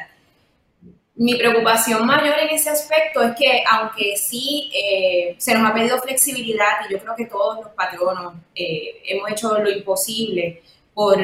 Mi 1.14 1.36
preocupación 1.36 2.04
mayor 2.04 2.40
en 2.40 2.50
ese 2.50 2.72
aspecto 2.72 3.22
es 3.22 3.36
que 3.36 3.64
aunque 3.70 4.18
sí 4.18 4.72
eh, 4.74 5.36
se 5.38 5.54
nos 5.54 5.70
ha 5.70 5.74
pedido 5.74 6.00
flexibilidad 6.00 6.80
y 6.90 6.94
yo 6.94 7.00
creo 7.00 7.16
que 7.16 7.28
todos 7.28 7.64
los 7.64 7.74
patronos 7.74 8.34
eh, 8.56 9.04
hemos 9.06 9.30
hecho 9.30 9.56
lo 9.60 9.70
imposible 9.70 10.64
por 10.96 11.18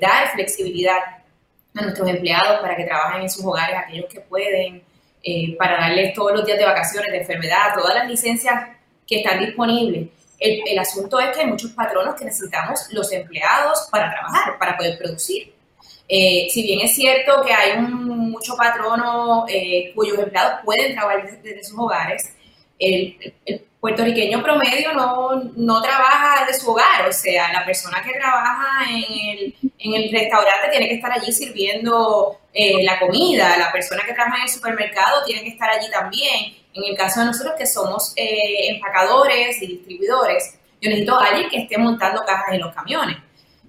dar 0.00 0.32
flexibilidad 0.34 0.98
a 1.76 1.82
nuestros 1.82 2.08
empleados 2.08 2.60
para 2.60 2.76
que 2.76 2.84
trabajen 2.84 3.22
en 3.22 3.30
sus 3.30 3.44
hogares, 3.44 3.76
aquellos 3.78 4.06
que 4.12 4.20
pueden, 4.20 4.82
para 5.58 5.78
darles 5.78 6.12
todos 6.12 6.32
los 6.32 6.44
días 6.44 6.58
de 6.58 6.64
vacaciones, 6.64 7.12
de 7.12 7.18
enfermedad, 7.18 7.74
todas 7.74 7.94
las 7.94 8.08
licencias 8.08 8.68
que 9.06 9.18
están 9.20 9.40
disponibles. 9.40 10.08
El, 10.38 10.60
el 10.66 10.78
asunto 10.78 11.18
es 11.18 11.34
que 11.34 11.42
hay 11.42 11.46
muchos 11.46 11.70
patronos 11.70 12.14
que 12.14 12.26
necesitamos 12.26 12.88
los 12.90 13.10
empleados 13.12 13.88
para 13.90 14.10
trabajar, 14.10 14.58
para 14.58 14.76
poder 14.76 14.98
producir. 14.98 15.55
Eh, 16.08 16.48
si 16.50 16.62
bien 16.62 16.80
es 16.80 16.94
cierto 16.94 17.42
que 17.44 17.52
hay 17.52 17.78
un, 17.78 18.30
mucho 18.30 18.56
patrono 18.56 19.44
eh, 19.48 19.92
cuyos 19.94 20.18
empleados 20.18 20.60
pueden 20.64 20.94
trabajar 20.94 21.26
desde, 21.42 21.64
sus 21.64 21.78
hogares, 21.78 22.32
el, 22.78 23.34
puertorriqueño 23.80 24.42
promedio 24.42 24.92
no, 24.94 25.82
trabaja 25.82 26.44
desde 26.44 26.60
su 26.60 26.70
hogar, 26.70 27.08
o 27.08 27.12
sea, 27.12 27.52
la 27.52 27.64
persona 27.64 28.02
que 28.02 28.18
trabaja 28.18 28.84
en 28.90 29.94
el, 29.94 30.12
restaurante 30.12 30.68
tiene 30.70 30.88
que 30.88 30.94
estar 30.94 31.12
allí 31.12 31.30
sirviendo 31.32 32.40
eh, 32.52 32.82
la 32.82 32.98
comida, 32.98 33.56
la 33.56 33.70
persona 33.70 34.02
que 34.04 34.12
trabaja 34.12 34.38
en 34.38 34.42
el 34.42 34.48
supermercado 34.48 35.24
tiene 35.24 35.42
que 35.42 35.50
estar 35.50 35.70
allí 35.70 35.90
también. 35.90 36.56
En 36.74 36.84
el 36.84 36.96
caso 36.96 37.20
de 37.20 37.26
nosotros 37.26 37.54
que 37.56 37.66
somos 37.66 38.12
empacadores 38.16 39.62
y 39.62 39.66
distribuidores, 39.66 40.58
yo 40.80 40.90
necesito 40.90 41.18
a 41.18 41.26
alguien 41.26 41.48
que 41.48 41.58
esté 41.58 41.78
montando 41.78 42.22
cajas 42.24 42.52
en 42.52 42.60
los 42.60 42.74
camiones. 42.74 43.16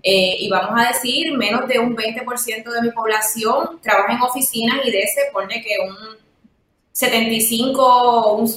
Eh, 0.03 0.37
y 0.39 0.49
vamos 0.49 0.79
a 0.79 0.89
decir, 0.89 1.33
menos 1.37 1.67
de 1.67 1.79
un 1.79 1.95
20% 1.95 2.71
de 2.71 2.81
mi 2.81 2.91
población 2.91 3.79
trabaja 3.81 4.13
en 4.13 4.21
oficinas 4.21 4.79
y 4.85 4.91
de 4.91 4.99
ese 4.99 5.21
pone 5.33 5.61
que 5.61 5.75
un 5.83 6.17
75, 6.91 8.33
un 8.33 8.47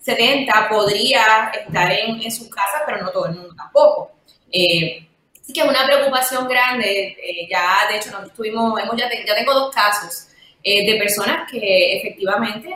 70 0.00 0.68
podría 0.68 1.52
estar 1.66 1.92
en, 1.92 2.22
en 2.22 2.30
sus 2.30 2.48
casas, 2.48 2.82
pero 2.86 3.02
no 3.02 3.10
todo 3.10 3.26
el 3.26 3.34
mundo 3.34 3.54
tampoco. 3.56 4.12
Eh, 4.50 5.06
así 5.40 5.52
que 5.52 5.60
es 5.60 5.68
una 5.68 5.84
preocupación 5.84 6.48
grande. 6.48 7.16
Eh, 7.22 7.48
ya, 7.50 7.88
de 7.90 7.98
hecho, 7.98 8.10
nos 8.10 8.28
estuvimos, 8.28 8.80
hemos, 8.80 8.96
ya, 8.96 9.08
tengo 9.08 9.54
dos 9.54 9.74
casos 9.74 10.28
de 10.64 10.96
personas 10.98 11.48
que 11.48 11.96
efectivamente 11.98 12.74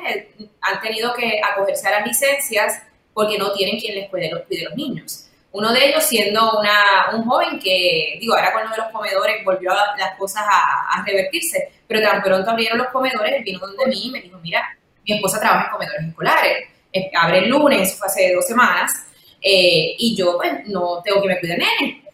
han 0.61 0.81
tenido 0.81 1.13
que 1.13 1.41
acogerse 1.43 1.89
a 1.89 1.99
las 1.99 2.07
licencias 2.07 2.81
porque 3.13 3.37
no 3.37 3.53
tienen 3.53 3.81
quien 3.81 3.97
les 3.97 4.09
cuide 4.09 4.31
los, 4.31 4.43
cuide 4.43 4.63
los 4.63 4.77
niños. 4.77 5.30
Uno 5.53 5.73
de 5.73 5.89
ellos 5.89 6.05
siendo 6.05 6.59
una, 6.61 7.11
un 7.13 7.25
joven 7.25 7.59
que, 7.59 8.17
digo, 8.21 8.35
ahora 8.35 8.53
con 8.53 8.63
uno 8.63 8.71
de 8.71 8.83
los 8.83 8.93
comedores 8.93 9.45
volvió 9.45 9.73
a, 9.73 9.97
las 9.97 10.17
cosas 10.17 10.45
a, 10.49 11.03
revertirse, 11.05 11.73
pero 11.89 12.01
tan 12.01 12.23
pronto 12.23 12.51
abrieron 12.51 12.79
los 12.79 12.89
comedores, 12.89 13.43
vino 13.43 13.59
donde 13.59 13.87
mí 13.87 14.07
y 14.07 14.11
me 14.11 14.21
dijo, 14.21 14.39
mira, 14.39 14.79
mi 15.05 15.17
esposa 15.17 15.41
trabaja 15.41 15.67
en 15.67 15.73
comedores 15.73 16.07
escolares, 16.07 16.69
abre 17.15 17.39
el 17.39 17.49
lunes, 17.49 17.97
fue 17.97 18.07
hace 18.07 18.33
dos 18.33 18.47
semanas, 18.47 18.93
eh, 19.41 19.95
y 19.99 20.15
yo 20.17 20.37
pues 20.37 20.67
no 20.67 21.03
tengo 21.03 21.21
que 21.23 21.29
me 21.29 21.41
cuidar 21.41 21.59
nene. 21.59 22.05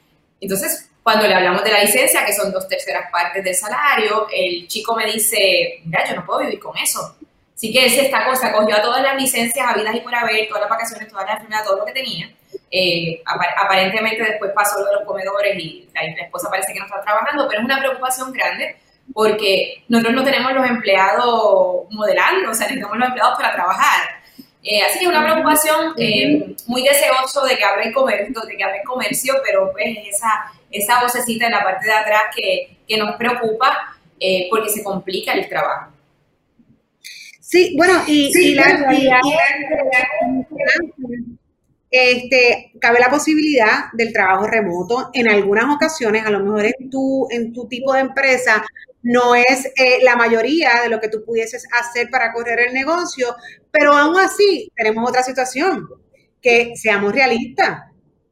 Entonces, 0.41 0.89
cuando 1.03 1.27
le 1.27 1.35
hablamos 1.35 1.63
de 1.63 1.73
la 1.73 1.83
licencia, 1.83 2.25
que 2.25 2.33
son 2.33 2.51
dos 2.51 2.67
terceras 2.67 3.11
partes 3.13 3.45
del 3.45 3.55
salario, 3.55 4.27
el 4.33 4.67
chico 4.67 4.97
me 4.97 5.07
dice, 5.07 5.81
mira, 5.85 6.09
yo 6.09 6.17
no 6.17 6.25
puedo 6.25 6.41
vivir 6.41 6.59
con 6.59 6.77
eso. 6.79 7.17
Así 7.55 7.73
que 7.73 7.87
es 7.87 7.97
esta 7.97 8.25
cosa, 8.27 8.53
cogió 8.53 8.77
a 8.77 8.83
todas 8.83 9.03
las 9.03 9.17
licencias 9.17 9.67
habidas 9.67 9.95
y 9.95 10.01
por 10.01 10.15
haber, 10.15 10.47
todas 10.49 10.63
las 10.63 10.71
vacaciones, 10.71 11.09
todas 11.09 11.25
las 11.25 11.35
enfermedades, 11.37 11.69
todo 11.69 11.79
lo 11.79 11.85
que 11.87 11.93
tenía, 11.93 12.31
eh, 12.71 13.23
aparentemente 13.25 14.23
después 14.23 14.53
pasó 14.55 14.81
lo 14.81 14.87
de 14.87 14.93
los 14.97 15.05
comedores 15.05 15.57
y 15.59 15.89
la, 15.95 16.03
esposa 16.23 16.51
parece 16.51 16.73
que 16.73 16.79
no 16.79 16.87
está 16.87 17.01
trabajando, 17.03 17.47
pero 17.49 17.61
es 17.61 17.65
una 17.65 17.79
preocupación 17.79 18.33
grande 18.33 18.77
porque 19.13 19.85
nosotros 19.89 20.15
no 20.17 20.25
tenemos 20.25 20.53
los 20.53 20.69
empleados 20.69 21.87
modelando, 21.91 22.51
o 22.51 22.55
sea, 22.55 22.67
necesitamos 22.67 22.99
los 22.99 23.09
empleados 23.09 23.37
para 23.39 23.53
trabajar. 23.53 24.09
Eh, 24.63 24.83
así 24.83 24.99
que 24.99 25.05
es 25.05 25.11
una 25.11 25.23
preocupación 25.23 25.95
eh, 25.97 26.57
muy 26.67 26.83
deseoso 26.83 27.45
de 27.45 27.57
que 27.57 27.65
abra 27.65 27.93
comercio, 27.93 28.41
de 28.41 28.57
que 28.57 28.65
abre 28.65 28.83
comercio, 28.85 29.35
pero 29.45 29.71
pues 29.71 29.97
esa, 30.09 30.51
esa 30.71 31.01
vocecita 31.01 31.47
en 31.47 31.53
la 31.53 31.63
parte 31.63 31.87
de 31.87 31.93
atrás 31.93 32.23
que, 32.35 32.79
que 32.87 32.97
nos 32.97 33.15
preocupa 33.17 33.97
porque 34.51 34.71
se 34.71 34.83
complica 34.83 35.35
el 35.35 35.49
trabajo. 35.49 35.93
Sí, 37.41 37.75
bueno, 37.77 38.03
y, 38.09 38.33
y 38.37 38.55
la 38.55 38.65
realidad 38.65 39.21
este, 41.91 42.73
cabe 42.81 43.01
la 43.01 43.11
posibilidad 43.11 43.93
del 43.93 44.13
trabajo 44.13 44.47
remoto. 44.47 45.11
En 45.13 45.29
algunas 45.29 45.75
ocasiones, 45.75 46.27
a 46.27 46.31
lo 46.31 46.41
mejor 46.41 46.67
en 46.67 46.91
tu, 46.91 47.27
en 47.31 47.53
tu 47.53 47.69
tipo 47.69 47.93
de 47.93 48.01
empresa, 48.01 48.65
no 49.03 49.37
es 49.37 49.67
eh, 49.77 49.99
la 50.03 50.17
mayoría 50.17 50.83
de 50.83 50.89
lo 50.89 51.01
que 51.01 51.09
tú 51.09 51.25
pudieses 51.25 51.67
hacer 51.73 52.11
para 52.11 52.33
correr 52.33 52.59
el 52.59 52.75
negocio, 52.75 53.37
pero 53.71 53.93
aún 53.93 54.19
así 54.19 54.73
tenemos 54.75 55.09
otra 55.09 55.23
situación, 55.23 55.89
que 56.43 56.73
seamos 56.75 57.13
realistas. 57.13 57.85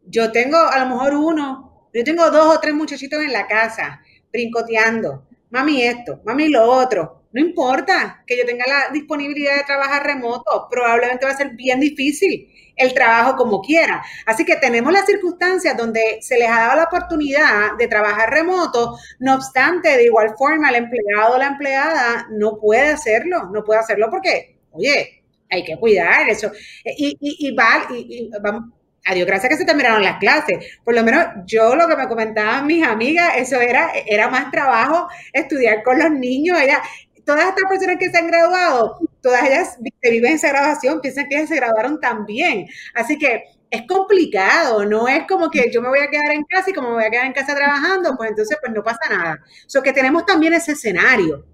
Yo 0.06 0.32
tengo 0.32 0.58
a 0.58 0.78
lo 0.80 0.87
mejor 0.87 1.14
uno, 1.14 1.88
yo 1.94 2.02
tengo 2.02 2.28
dos 2.30 2.56
o 2.56 2.61
tres 2.61 2.75
muchachitos 2.75 3.23
en 3.23 3.32
la 3.32 3.46
casa, 3.46 4.00
brincoteando, 4.32 5.28
mami 5.50 5.82
esto, 5.82 6.20
mami 6.25 6.49
lo 6.49 6.64
otro. 6.64 7.23
No 7.34 7.40
importa 7.40 8.22
que 8.26 8.38
yo 8.38 8.46
tenga 8.46 8.64
la 8.66 8.90
disponibilidad 8.92 9.56
de 9.56 9.64
trabajar 9.64 10.06
remoto, 10.06 10.68
probablemente 10.70 11.26
va 11.26 11.32
a 11.32 11.36
ser 11.36 11.50
bien 11.50 11.80
difícil 11.80 12.48
el 12.76 12.94
trabajo 12.94 13.36
como 13.36 13.60
quiera. 13.60 14.04
Así 14.24 14.44
que 14.44 14.54
tenemos 14.56 14.92
las 14.92 15.04
circunstancias 15.04 15.76
donde 15.76 16.18
se 16.20 16.38
les 16.38 16.48
ha 16.48 16.60
dado 16.60 16.76
la 16.76 16.84
oportunidad 16.84 17.76
de 17.76 17.88
trabajar 17.88 18.30
remoto, 18.30 18.96
no 19.18 19.34
obstante, 19.34 19.96
de 19.96 20.04
igual 20.04 20.34
forma, 20.38 20.68
el 20.70 20.76
empleado 20.76 21.34
o 21.34 21.38
la 21.38 21.48
empleada 21.48 22.28
no 22.30 22.56
puede 22.60 22.90
hacerlo, 22.90 23.50
no 23.52 23.64
puede 23.64 23.80
hacerlo 23.80 24.08
porque, 24.10 24.58
oye, 24.70 25.24
hay 25.50 25.64
que 25.64 25.76
cuidar 25.76 26.28
eso. 26.28 26.52
Y, 26.84 27.16
y, 27.20 27.48
y, 27.48 27.54
va, 27.54 27.86
y, 27.90 28.30
vamos, 28.40 28.72
adiós, 29.06 29.26
gracias 29.26 29.50
que 29.50 29.58
se 29.58 29.64
terminaron 29.64 30.04
las 30.04 30.18
clases. 30.18 30.78
Por 30.84 30.94
lo 30.94 31.02
menos 31.02 31.26
yo 31.46 31.74
lo 31.74 31.88
que 31.88 31.96
me 31.96 32.06
comentaban 32.06 32.66
mis 32.66 32.84
amigas, 32.86 33.32
eso 33.36 33.60
era, 33.60 33.90
era 34.06 34.28
más 34.28 34.52
trabajo 34.52 35.08
estudiar 35.32 35.82
con 35.82 35.98
los 35.98 36.10
niños, 36.12 36.60
era, 36.60 36.80
todas 37.24 37.48
estas 37.48 37.68
personas 37.68 37.96
que 37.98 38.10
se 38.10 38.18
han 38.18 38.26
graduado, 38.26 38.98
todas 39.20 39.42
ellas 39.44 39.78
viven 40.02 40.34
esa 40.34 40.50
graduación, 40.50 41.00
piensan 41.00 41.26
que 41.28 41.36
ellas 41.36 41.48
se 41.48 41.56
graduaron 41.56 42.00
también. 42.00 42.66
Así 42.94 43.18
que 43.18 43.44
es 43.70 43.82
complicado, 43.88 44.84
no 44.84 45.08
es 45.08 45.26
como 45.26 45.50
que 45.50 45.70
yo 45.72 45.82
me 45.82 45.88
voy 45.88 45.98
a 45.98 46.08
quedar 46.08 46.30
en 46.30 46.44
casa 46.44 46.70
y 46.70 46.72
como 46.72 46.90
me 46.90 46.94
voy 46.94 47.04
a 47.04 47.10
quedar 47.10 47.26
en 47.26 47.32
casa 47.32 47.56
trabajando, 47.56 48.16
pues 48.16 48.30
entonces 48.30 48.56
pues 48.60 48.72
no 48.72 48.84
pasa 48.84 49.00
nada. 49.10 49.42
So 49.66 49.82
que 49.82 49.92
tenemos 49.92 50.24
también 50.24 50.52
ese 50.52 50.72
escenario. 50.72 51.44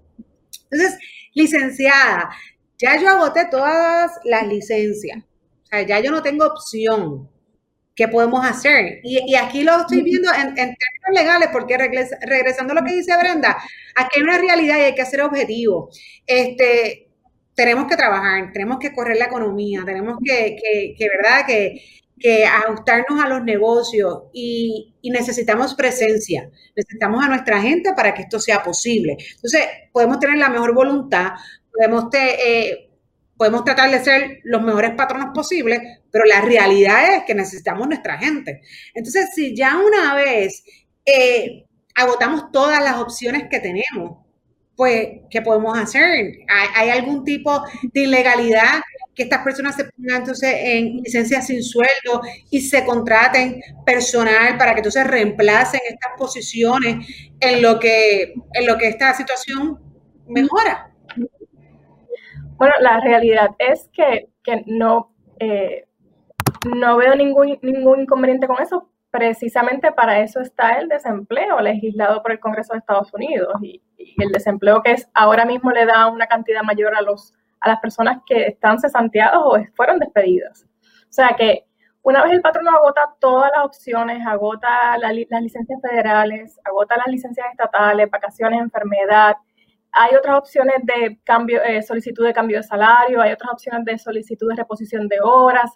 Entonces, 0.69 0.99
licenciada, 1.33 2.29
ya 2.77 2.99
yo 2.99 3.09
agoté 3.09 3.47
todas 3.49 4.11
las 4.23 4.47
licencias. 4.47 5.23
O 5.63 5.67
sea, 5.67 5.81
ya 5.81 5.99
yo 5.99 6.11
no 6.11 6.21
tengo 6.21 6.45
opción. 6.45 7.30
¿Qué 7.95 8.07
podemos 8.07 8.45
hacer? 8.45 8.99
Y, 9.03 9.35
aquí 9.35 9.63
lo 9.63 9.81
estoy 9.81 10.01
viendo 10.01 10.29
en, 10.33 10.55
términos 10.55 10.77
legales, 11.13 11.49
porque 11.51 11.77
regresando 11.77 12.73
a 12.73 12.75
lo 12.75 12.85
que 12.85 12.95
dice 12.95 13.15
Brenda, 13.17 13.57
aquí 13.95 14.17
hay 14.17 14.23
una 14.23 14.37
realidad 14.37 14.77
y 14.77 14.81
hay 14.81 14.95
que 14.95 15.01
hacer 15.01 15.21
objetivo. 15.21 15.89
Este, 16.25 17.09
tenemos 17.53 17.87
que 17.87 17.97
trabajar, 17.97 18.51
tenemos 18.53 18.79
que 18.79 18.93
correr 18.93 19.17
la 19.17 19.25
economía, 19.25 19.83
tenemos 19.85 20.17
que, 20.23 20.55
que, 20.55 20.95
que 20.97 21.09
¿verdad? 21.09 21.45
Que, 21.45 21.81
que 22.21 22.45
ajustarnos 22.45 23.23
a 23.23 23.27
los 23.27 23.43
negocios 23.43 24.23
y, 24.31 24.93
necesitamos 25.03 25.73
presencia, 25.73 26.49
necesitamos 26.75 27.25
a 27.25 27.27
nuestra 27.27 27.59
gente 27.59 27.93
para 27.95 28.13
que 28.13 28.21
esto 28.21 28.39
sea 28.39 28.63
posible. 28.63 29.17
Entonces, 29.35 29.65
podemos 29.91 30.19
tener 30.19 30.37
la 30.37 30.49
mejor 30.49 30.73
voluntad, 30.73 31.31
podemos, 31.73 32.05
eh, 32.13 32.90
podemos 33.41 33.65
tratar 33.65 33.89
de 33.89 34.03
ser 34.03 34.39
los 34.43 34.61
mejores 34.61 34.91
patronos 34.91 35.29
posibles, 35.33 35.81
pero 36.11 36.25
la 36.25 36.41
realidad 36.41 37.15
es 37.15 37.23
que 37.23 37.33
necesitamos 37.33 37.87
nuestra 37.87 38.19
gente. 38.19 38.61
Entonces, 38.93 39.31
si 39.33 39.55
ya 39.55 39.79
una 39.79 40.13
vez 40.13 40.63
eh, 41.03 41.65
agotamos 41.95 42.51
todas 42.51 42.83
las 42.83 42.97
opciones 42.97 43.45
que 43.49 43.59
tenemos, 43.59 44.19
pues, 44.75 45.21
¿qué 45.31 45.41
podemos 45.41 45.75
hacer? 45.75 46.33
¿Hay, 46.75 46.89
algún 46.91 47.23
tipo 47.23 47.63
de 47.81 48.01
ilegalidad 48.01 48.79
que 49.15 49.23
estas 49.23 49.41
personas 49.41 49.75
se 49.75 49.85
pongan 49.85 50.17
entonces 50.17 50.53
en 50.55 50.97
licencia 50.97 51.41
sin 51.41 51.63
sueldo 51.63 52.21
y 52.51 52.61
se 52.61 52.85
contraten 52.85 53.59
personal 53.83 54.55
para 54.59 54.73
que 54.73 54.81
entonces 54.81 55.07
reemplacen 55.07 55.81
estas 55.89 56.11
posiciones 56.15 57.07
en 57.39 57.63
lo 57.63 57.79
que, 57.79 58.35
en 58.53 58.67
lo 58.67 58.77
que 58.77 58.89
esta 58.89 59.15
situación 59.15 59.79
mejora? 60.27 60.90
Bueno, 62.61 62.75
la 62.79 62.99
realidad 62.99 63.55
es 63.57 63.89
que, 63.91 64.29
no, 64.67 65.15
eh, 65.39 65.87
no 66.75 66.97
veo 66.97 67.15
ningún, 67.15 67.57
ningún 67.63 68.01
inconveniente 68.01 68.45
con 68.45 68.61
eso. 68.61 68.87
Precisamente 69.09 69.91
para 69.91 70.19
eso 70.19 70.39
está 70.41 70.73
el 70.73 70.87
desempleo 70.87 71.59
legislado 71.59 72.21
por 72.21 72.33
el 72.33 72.39
Congreso 72.39 72.73
de 72.73 72.79
Estados 72.79 73.11
Unidos 73.15 73.51
y, 73.63 73.81
y 73.97 74.13
el 74.23 74.29
desempleo 74.29 74.83
que 74.83 74.91
es 74.91 75.09
ahora 75.15 75.43
mismo 75.43 75.71
le 75.71 75.87
da 75.87 76.05
una 76.05 76.27
cantidad 76.27 76.61
mayor 76.61 76.93
a 76.95 77.01
los 77.01 77.33
a 77.61 77.69
las 77.69 77.79
personas 77.79 78.19
que 78.27 78.45
están 78.45 78.79
cesanteadas 78.79 79.41
o 79.43 79.57
fueron 79.73 79.97
despedidas. 79.97 80.63
O 80.83 81.13
sea 81.13 81.35
que 81.35 81.65
una 82.03 82.23
vez 82.23 82.33
el 82.33 82.41
patrono 82.41 82.69
agota 82.77 83.15
todas 83.19 83.49
las 83.55 83.65
opciones, 83.65 84.23
agota 84.27 84.99
las 84.99 85.13
licencias 85.15 85.79
federales, 85.81 86.59
agota 86.63 86.95
las 86.95 87.07
licencias 87.07 87.47
estatales, 87.49 88.07
vacaciones, 88.11 88.61
enfermedad, 88.61 89.35
hay 89.91 90.15
otras 90.15 90.37
opciones 90.37 90.77
de 90.83 91.19
eh, 91.65 91.81
solicitud 91.81 92.25
de 92.25 92.33
cambio 92.33 92.57
de 92.57 92.63
salario, 92.63 93.21
hay 93.21 93.33
otras 93.33 93.51
opciones 93.51 93.85
de 93.85 93.97
solicitud 93.97 94.49
de 94.49 94.55
reposición 94.55 95.07
de 95.07 95.19
horas. 95.21 95.71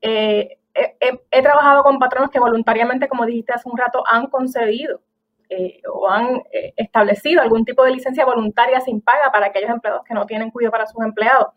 Eh, 0.00 0.58
he, 0.74 1.42
trabajado 1.42 1.84
con 1.84 1.98
patronos 1.98 2.30
que 2.30 2.40
voluntariamente, 2.40 3.08
como 3.08 3.24
dijiste 3.26 3.52
hace 3.52 3.68
un 3.68 3.78
rato, 3.78 4.02
han 4.10 4.26
concedido 4.26 5.00
eh, 5.48 5.80
o 5.92 6.08
han 6.08 6.42
establecido 6.76 7.42
algún 7.42 7.64
tipo 7.64 7.84
de 7.84 7.92
licencia 7.92 8.24
voluntaria 8.24 8.80
sin 8.80 9.00
paga 9.00 9.30
para 9.30 9.46
aquellos 9.46 9.70
empleados 9.70 10.02
que 10.04 10.14
no 10.14 10.26
tienen 10.26 10.50
cuidado 10.50 10.72
para 10.72 10.86
sus 10.86 11.04
empleados. 11.04 11.48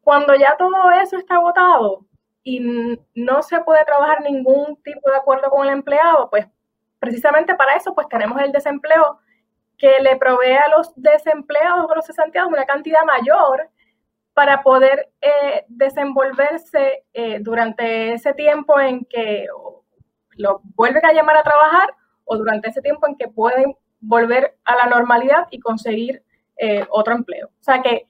Cuando 0.00 0.34
ya 0.34 0.56
todo 0.56 0.90
eso 1.02 1.16
está 1.16 1.36
agotado 1.36 2.06
y 2.42 2.60
no 3.14 3.42
se 3.42 3.60
puede 3.60 3.84
trabajar 3.84 4.22
ningún 4.22 4.80
tipo 4.82 5.10
de 5.10 5.16
acuerdo 5.16 5.50
con 5.50 5.66
el 5.66 5.72
empleado, 5.72 6.28
pues 6.28 6.46
precisamente 6.98 7.54
para 7.54 7.76
eso 7.76 7.94
pues 7.94 8.08
tenemos 8.08 8.40
el 8.40 8.52
desempleo 8.52 9.20
que 9.78 10.00
le 10.00 10.16
provee 10.16 10.52
a 10.52 10.68
los 10.76 10.92
desempleados 10.96 11.86
o 11.88 11.94
los 11.94 12.06
cesanteados 12.06 12.50
una 12.50 12.64
cantidad 12.64 13.04
mayor 13.04 13.68
para 14.34 14.62
poder 14.62 15.10
eh, 15.20 15.64
desenvolverse 15.68 17.04
durante 17.40 18.12
ese 18.12 18.34
tiempo 18.34 18.78
en 18.78 19.06
que 19.06 19.46
lo 20.36 20.60
vuelven 20.74 21.04
a 21.06 21.12
llamar 21.12 21.38
a 21.38 21.42
trabajar 21.42 21.94
o 22.24 22.36
durante 22.36 22.68
ese 22.68 22.82
tiempo 22.82 23.06
en 23.06 23.16
que 23.16 23.28
pueden 23.28 23.74
volver 24.00 24.56
a 24.64 24.76
la 24.76 24.86
normalidad 24.86 25.46
y 25.50 25.60
conseguir 25.60 26.22
eh, 26.56 26.86
otro 26.90 27.14
empleo. 27.14 27.48
O 27.48 27.62
sea 27.62 27.82
que 27.82 28.06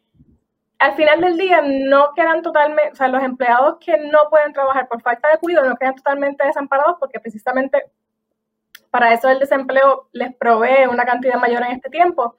al 0.79 0.95
final 0.95 1.21
del 1.21 1.39
día 1.39 1.63
no 1.63 2.13
quedan 2.15 2.43
totalmente, 2.43 2.93
o 2.93 2.97
sea, 2.97 3.09
los 3.09 3.23
empleados 3.23 3.79
que 3.81 3.97
no 3.99 4.29
pueden 4.29 4.53
trabajar 4.53 4.89
por 4.89 5.01
falta 5.01 5.31
de 5.31 5.39
cuidado 5.39 5.69
no 5.69 5.77
quedan 5.77 5.95
totalmente 5.95 6.45
desamparados 6.45 6.97
porque 7.01 7.19
precisamente 7.19 7.85
para 8.91 9.13
eso 9.13 9.29
el 9.29 9.39
desempleo 9.39 10.09
les 10.13 10.35
provee 10.37 10.87
una 10.91 11.05
cantidad 11.05 11.39
mayor 11.41 11.63
en 11.63 11.73
este 11.73 11.91
tiempo. 11.91 12.37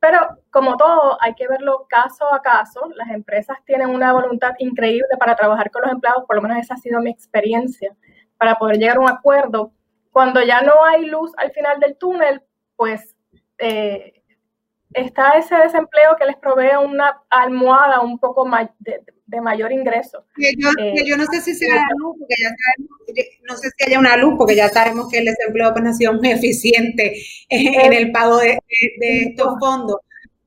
Pero 0.00 0.18
como 0.50 0.76
todo, 0.76 1.16
hay 1.20 1.34
que 1.34 1.46
verlo 1.46 1.86
caso 1.88 2.32
a 2.34 2.42
caso. 2.42 2.90
Las 2.96 3.10
empresas 3.10 3.58
tienen 3.64 3.88
una 3.88 4.12
voluntad 4.12 4.52
increíble 4.58 5.16
para 5.18 5.36
trabajar 5.36 5.70
con 5.70 5.82
los 5.82 5.92
empleados, 5.92 6.24
por 6.26 6.36
lo 6.36 6.42
menos 6.42 6.58
esa 6.58 6.74
ha 6.74 6.78
sido 6.78 7.00
mi 7.00 7.10
experiencia, 7.10 7.94
para 8.36 8.56
poder 8.56 8.78
llegar 8.78 8.96
a 8.96 9.00
un 9.00 9.08
acuerdo 9.08 9.72
cuando 10.12 10.42
ya 10.42 10.60
no 10.60 10.84
hay 10.84 11.06
luz 11.06 11.32
al 11.38 11.50
final 11.52 11.80
del 11.80 11.96
túnel, 11.96 12.42
pues 12.76 13.16
eh, 13.58 14.21
está 14.94 15.38
ese 15.38 15.54
desempleo 15.56 16.16
que 16.18 16.26
les 16.26 16.36
provee 16.36 16.76
una 16.84 17.22
almohada 17.30 18.00
un 18.00 18.18
poco 18.18 18.48
de, 18.78 19.40
mayor 19.40 19.72
ingreso. 19.72 20.24
yo, 20.36 20.68
eh, 20.78 21.16
no 21.16 21.24
sé 21.26 21.40
si 21.40 21.54
sea 21.54 21.74
la 21.74 21.86
luz, 21.96 22.16
porque 22.18 22.34
ya 22.38 22.48
sabemos, 22.48 22.90
no 23.48 23.56
sé 23.56 23.68
si 23.76 23.84
haya 23.86 23.98
una 23.98 24.16
luz, 24.16 24.34
porque 24.36 24.54
ya 24.54 24.68
sabemos 24.68 25.08
que 25.10 25.18
el 25.18 25.24
desempleo 25.24 25.72
pues, 25.72 25.86
ha 25.86 25.92
sido 25.94 26.12
muy 26.12 26.30
eficiente 26.30 27.16
en 27.48 27.92
el 27.92 28.12
pago 28.12 28.38
de, 28.38 28.58
estos 29.00 29.54
fondos. 29.58 29.96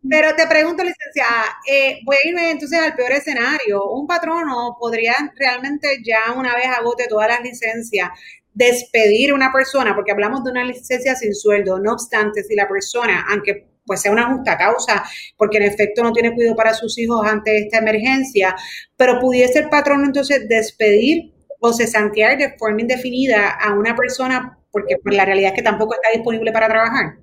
Pero 0.08 0.36
te 0.36 0.46
pregunto, 0.46 0.84
licenciada, 0.84 1.58
eh, 1.68 1.98
voy 2.06 2.16
a 2.16 2.28
irme 2.28 2.52
entonces 2.52 2.80
al 2.80 2.96
peor 2.96 3.12
escenario. 3.12 3.90
Un 3.90 4.06
patrono 4.06 4.78
podría 4.80 5.16
realmente 5.36 5.88
ya 6.04 6.32
una 6.38 6.54
vez 6.54 6.68
agote 6.68 7.08
todas 7.10 7.28
las 7.28 7.42
licencias, 7.42 8.10
despedir 8.54 9.32
a 9.32 9.36
una 9.36 9.52
persona, 9.52 9.96
porque 9.96 10.12
hablamos 10.12 10.44
de 10.44 10.52
una 10.52 10.64
licencia 10.64 11.16
sin 11.16 11.34
sueldo, 11.34 11.80
no 11.80 11.94
obstante, 11.94 12.44
si 12.44 12.56
la 12.56 12.68
persona, 12.68 13.26
aunque 13.32 13.75
pues 13.86 14.02
sea 14.02 14.12
una 14.12 14.32
justa 14.34 14.58
causa, 14.58 15.04
porque 15.38 15.58
en 15.58 15.64
efecto 15.64 16.04
no 16.04 16.12
tiene 16.12 16.34
cuidado 16.34 16.56
para 16.56 16.74
sus 16.74 16.98
hijos 16.98 17.26
ante 17.26 17.60
esta 17.60 17.78
emergencia, 17.78 18.56
pero 18.98 19.20
pudiese 19.20 19.60
el 19.60 19.70
patrón 19.70 20.06
entonces 20.06 20.48
despedir 20.48 21.34
o 21.60 21.74
cesantear 21.74 22.38
de 22.38 22.58
forma 22.58 22.82
indefinida 22.82 23.50
a 23.50 23.74
una 23.74 23.96
persona 23.96 24.60
porque 24.76 24.98
pues, 25.02 25.16
la 25.16 25.24
realidad 25.24 25.52
es 25.52 25.56
que 25.56 25.64
tampoco 25.64 25.94
está 25.96 26.10
disponible 26.14 26.52
para 26.52 26.68
trabajar. 26.68 27.16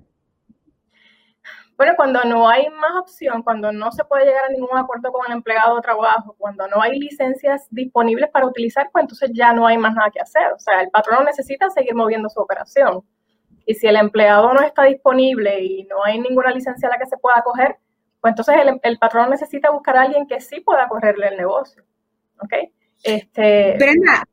Bueno, 1.77 1.93
cuando 1.95 2.23
no 2.23 2.49
hay 2.49 2.67
más 2.69 2.95
opción, 2.99 3.43
cuando 3.43 3.71
no 3.71 3.91
se 3.91 4.03
puede 4.05 4.25
llegar 4.25 4.45
a 4.45 4.49
ningún 4.49 4.75
acuerdo 4.75 5.11
con 5.11 5.25
el 5.27 5.33
empleado 5.33 5.75
de 5.75 5.81
trabajo, 5.83 6.35
cuando 6.39 6.67
no 6.67 6.81
hay 6.81 6.99
licencias 6.99 7.67
disponibles 7.69 8.31
para 8.31 8.47
utilizar, 8.47 8.89
pues 8.91 9.03
entonces 9.03 9.29
ya 9.33 9.53
no 9.53 9.67
hay 9.67 9.77
más 9.77 9.93
nada 9.93 10.09
que 10.11 10.19
hacer. 10.19 10.51
O 10.51 10.57
sea, 10.57 10.81
el 10.81 10.89
patrón 10.89 11.25
necesita 11.25 11.69
seguir 11.69 11.93
moviendo 11.93 12.27
su 12.27 12.39
operación. 12.39 13.03
Y 13.65 13.75
si 13.75 13.87
el 13.87 13.95
empleado 13.95 14.53
no 14.53 14.61
está 14.61 14.83
disponible 14.83 15.63
y 15.63 15.83
no 15.83 16.03
hay 16.03 16.19
ninguna 16.19 16.51
licencia 16.51 16.87
a 16.87 16.91
la 16.91 16.97
que 16.97 17.05
se 17.05 17.17
pueda 17.17 17.41
coger, 17.43 17.77
pues 18.19 18.31
entonces 18.31 18.55
el, 18.83 18.99
patrón 18.99 19.29
necesita 19.29 19.69
buscar 19.69 19.97
a 19.97 20.01
alguien 20.03 20.27
que 20.27 20.41
sí 20.41 20.61
pueda 20.61 20.87
correrle 20.87 21.27
el 21.27 21.37
negocio. 21.37 21.83
¿Ok? 22.39 22.53
Este, 23.03 23.75
Brenda, 23.77 24.23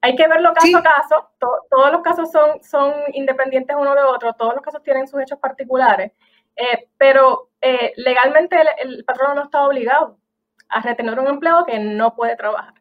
hay 0.00 0.14
que 0.14 0.28
verlo 0.28 0.52
caso 0.54 0.78
a 0.78 0.82
caso. 0.82 1.30
todos 1.38 1.92
los 1.92 2.02
casos 2.02 2.30
son, 2.30 2.62
son 2.62 2.92
independientes 3.14 3.76
uno 3.78 3.94
de 3.94 4.02
otro, 4.02 4.32
todos 4.34 4.54
los 4.54 4.62
casos 4.62 4.82
tienen 4.82 5.08
sus 5.08 5.20
hechos 5.20 5.38
particulares, 5.38 6.12
eh, 6.56 6.88
pero 6.96 7.50
eh, 7.60 7.92
legalmente 7.96 8.56
el, 8.80 9.04
patrón 9.04 9.36
no 9.36 9.44
está 9.44 9.66
obligado 9.66 10.18
a 10.68 10.80
retener 10.80 11.18
un 11.18 11.28
empleado 11.28 11.64
que 11.64 11.78
no 11.78 12.14
puede 12.14 12.36
trabajar. 12.36 12.74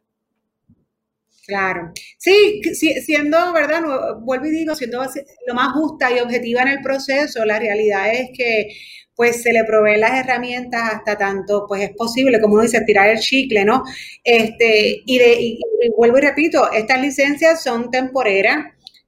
Claro. 1.47 1.91
Sí, 2.17 2.62
siendo, 3.05 3.53
¿verdad? 3.53 3.81
vuelvo 4.19 4.47
y 4.47 4.49
digo, 4.51 4.75
siendo 4.75 5.01
lo 5.47 5.53
más 5.53 5.71
justa 5.73 6.12
y 6.12 6.19
objetiva 6.19 6.62
en 6.63 6.67
el 6.67 6.81
proceso, 6.81 7.45
la 7.45 7.57
realidad 7.57 8.13
es 8.13 8.31
que 8.38 8.67
pues 9.15 9.41
se 9.41 9.51
le 9.53 9.63
provee 9.63 9.97
las 9.97 10.12
herramientas 10.13 10.93
hasta 10.93 11.17
tanto, 11.17 11.65
pues 11.67 11.81
es 11.83 11.91
posible, 11.95 12.39
como 12.41 12.55
uno 12.55 12.63
dice, 12.63 12.81
tirar 12.81 13.10
el 13.10 13.19
chicle, 13.19 13.63
¿no? 13.65 13.83
Este, 14.23 15.01
y, 15.05 15.17
de, 15.17 15.33
y, 15.41 15.60
vuelvo 15.97 16.17
y 16.19 16.21
repito, 16.21 16.69
estas 16.71 17.01
licencias 17.01 17.63
son 17.63 17.89
temporeras 17.91 18.65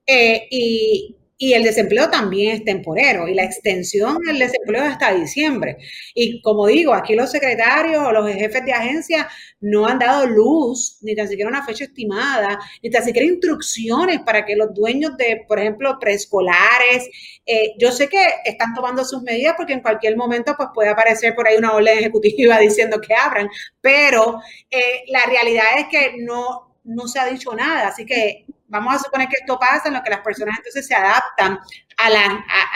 eh, 0.07 0.47
y, 0.49 1.15
y 1.41 1.53
el 1.53 1.63
desempleo 1.63 2.09
también 2.09 2.57
es 2.57 2.65
temporero 2.65 3.25
y 3.29 3.33
la 3.33 3.45
extensión 3.45 4.17
del 4.19 4.39
desempleo 4.39 4.83
es 4.83 4.91
hasta 4.91 5.13
diciembre. 5.13 5.77
Y 6.13 6.41
como 6.41 6.67
digo, 6.67 6.93
aquí 6.93 7.15
los 7.15 7.31
secretarios 7.31 8.05
o 8.05 8.11
los 8.11 8.29
jefes 8.29 8.65
de 8.65 8.73
agencia 8.73 9.29
no 9.61 9.87
han 9.87 9.99
dado 9.99 10.27
luz, 10.27 10.97
ni 11.01 11.15
tan 11.15 11.29
siquiera 11.29 11.49
una 11.49 11.65
fecha 11.65 11.85
estimada, 11.85 12.59
ni 12.83 12.89
tan 12.89 13.05
siquiera 13.05 13.25
instrucciones 13.25 14.19
para 14.19 14.45
que 14.45 14.57
los 14.57 14.73
dueños 14.73 15.15
de, 15.15 15.45
por 15.47 15.59
ejemplo, 15.59 15.97
preescolares, 15.97 17.09
eh, 17.45 17.73
yo 17.79 17.93
sé 17.93 18.09
que 18.09 18.21
están 18.43 18.73
tomando 18.73 19.05
sus 19.05 19.21
medidas 19.21 19.53
porque 19.55 19.71
en 19.71 19.81
cualquier 19.81 20.17
momento 20.17 20.55
pues 20.57 20.69
puede 20.73 20.89
aparecer 20.89 21.35
por 21.35 21.47
ahí 21.47 21.55
una 21.55 21.71
orden 21.71 21.99
ejecutiva 21.99 22.57
diciendo 22.59 22.99
que 22.99 23.15
abran, 23.15 23.49
pero 23.79 24.41
eh, 24.69 25.03
la 25.07 25.25
realidad 25.25 25.67
es 25.77 25.85
que 25.87 26.17
no, 26.19 26.68
no 26.89 27.07
se 27.07 27.19
ha 27.19 27.25
dicho 27.25 27.53
nada, 27.55 27.87
así 27.87 28.05
que 28.05 28.45
vamos 28.67 28.95
a 28.95 28.99
suponer 28.99 29.27
que 29.27 29.37
esto 29.39 29.57
pasa 29.59 29.87
en 29.87 29.95
lo 29.95 30.03
que 30.03 30.09
las 30.09 30.21
personas 30.21 30.57
entonces 30.57 30.87
se 30.87 30.95
adaptan 30.95 31.59
a, 31.97 32.09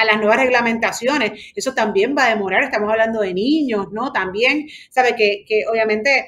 las 0.06 0.17
nuevas 0.17 0.38
reglamentaciones. 0.38 1.52
Eso 1.56 1.73
también 1.73 2.15
va 2.17 2.26
a 2.26 2.30
demorar, 2.30 2.63
estamos 2.63 2.89
hablando 2.89 3.21
de 3.21 3.34
niños, 3.34 3.88
¿no? 3.91 4.12
También, 4.12 4.67
sabe 4.89 5.15
que, 5.15 5.65
obviamente 5.69 6.28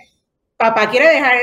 papá 0.57 0.89
quiere 0.89 1.09
dejar 1.09 1.35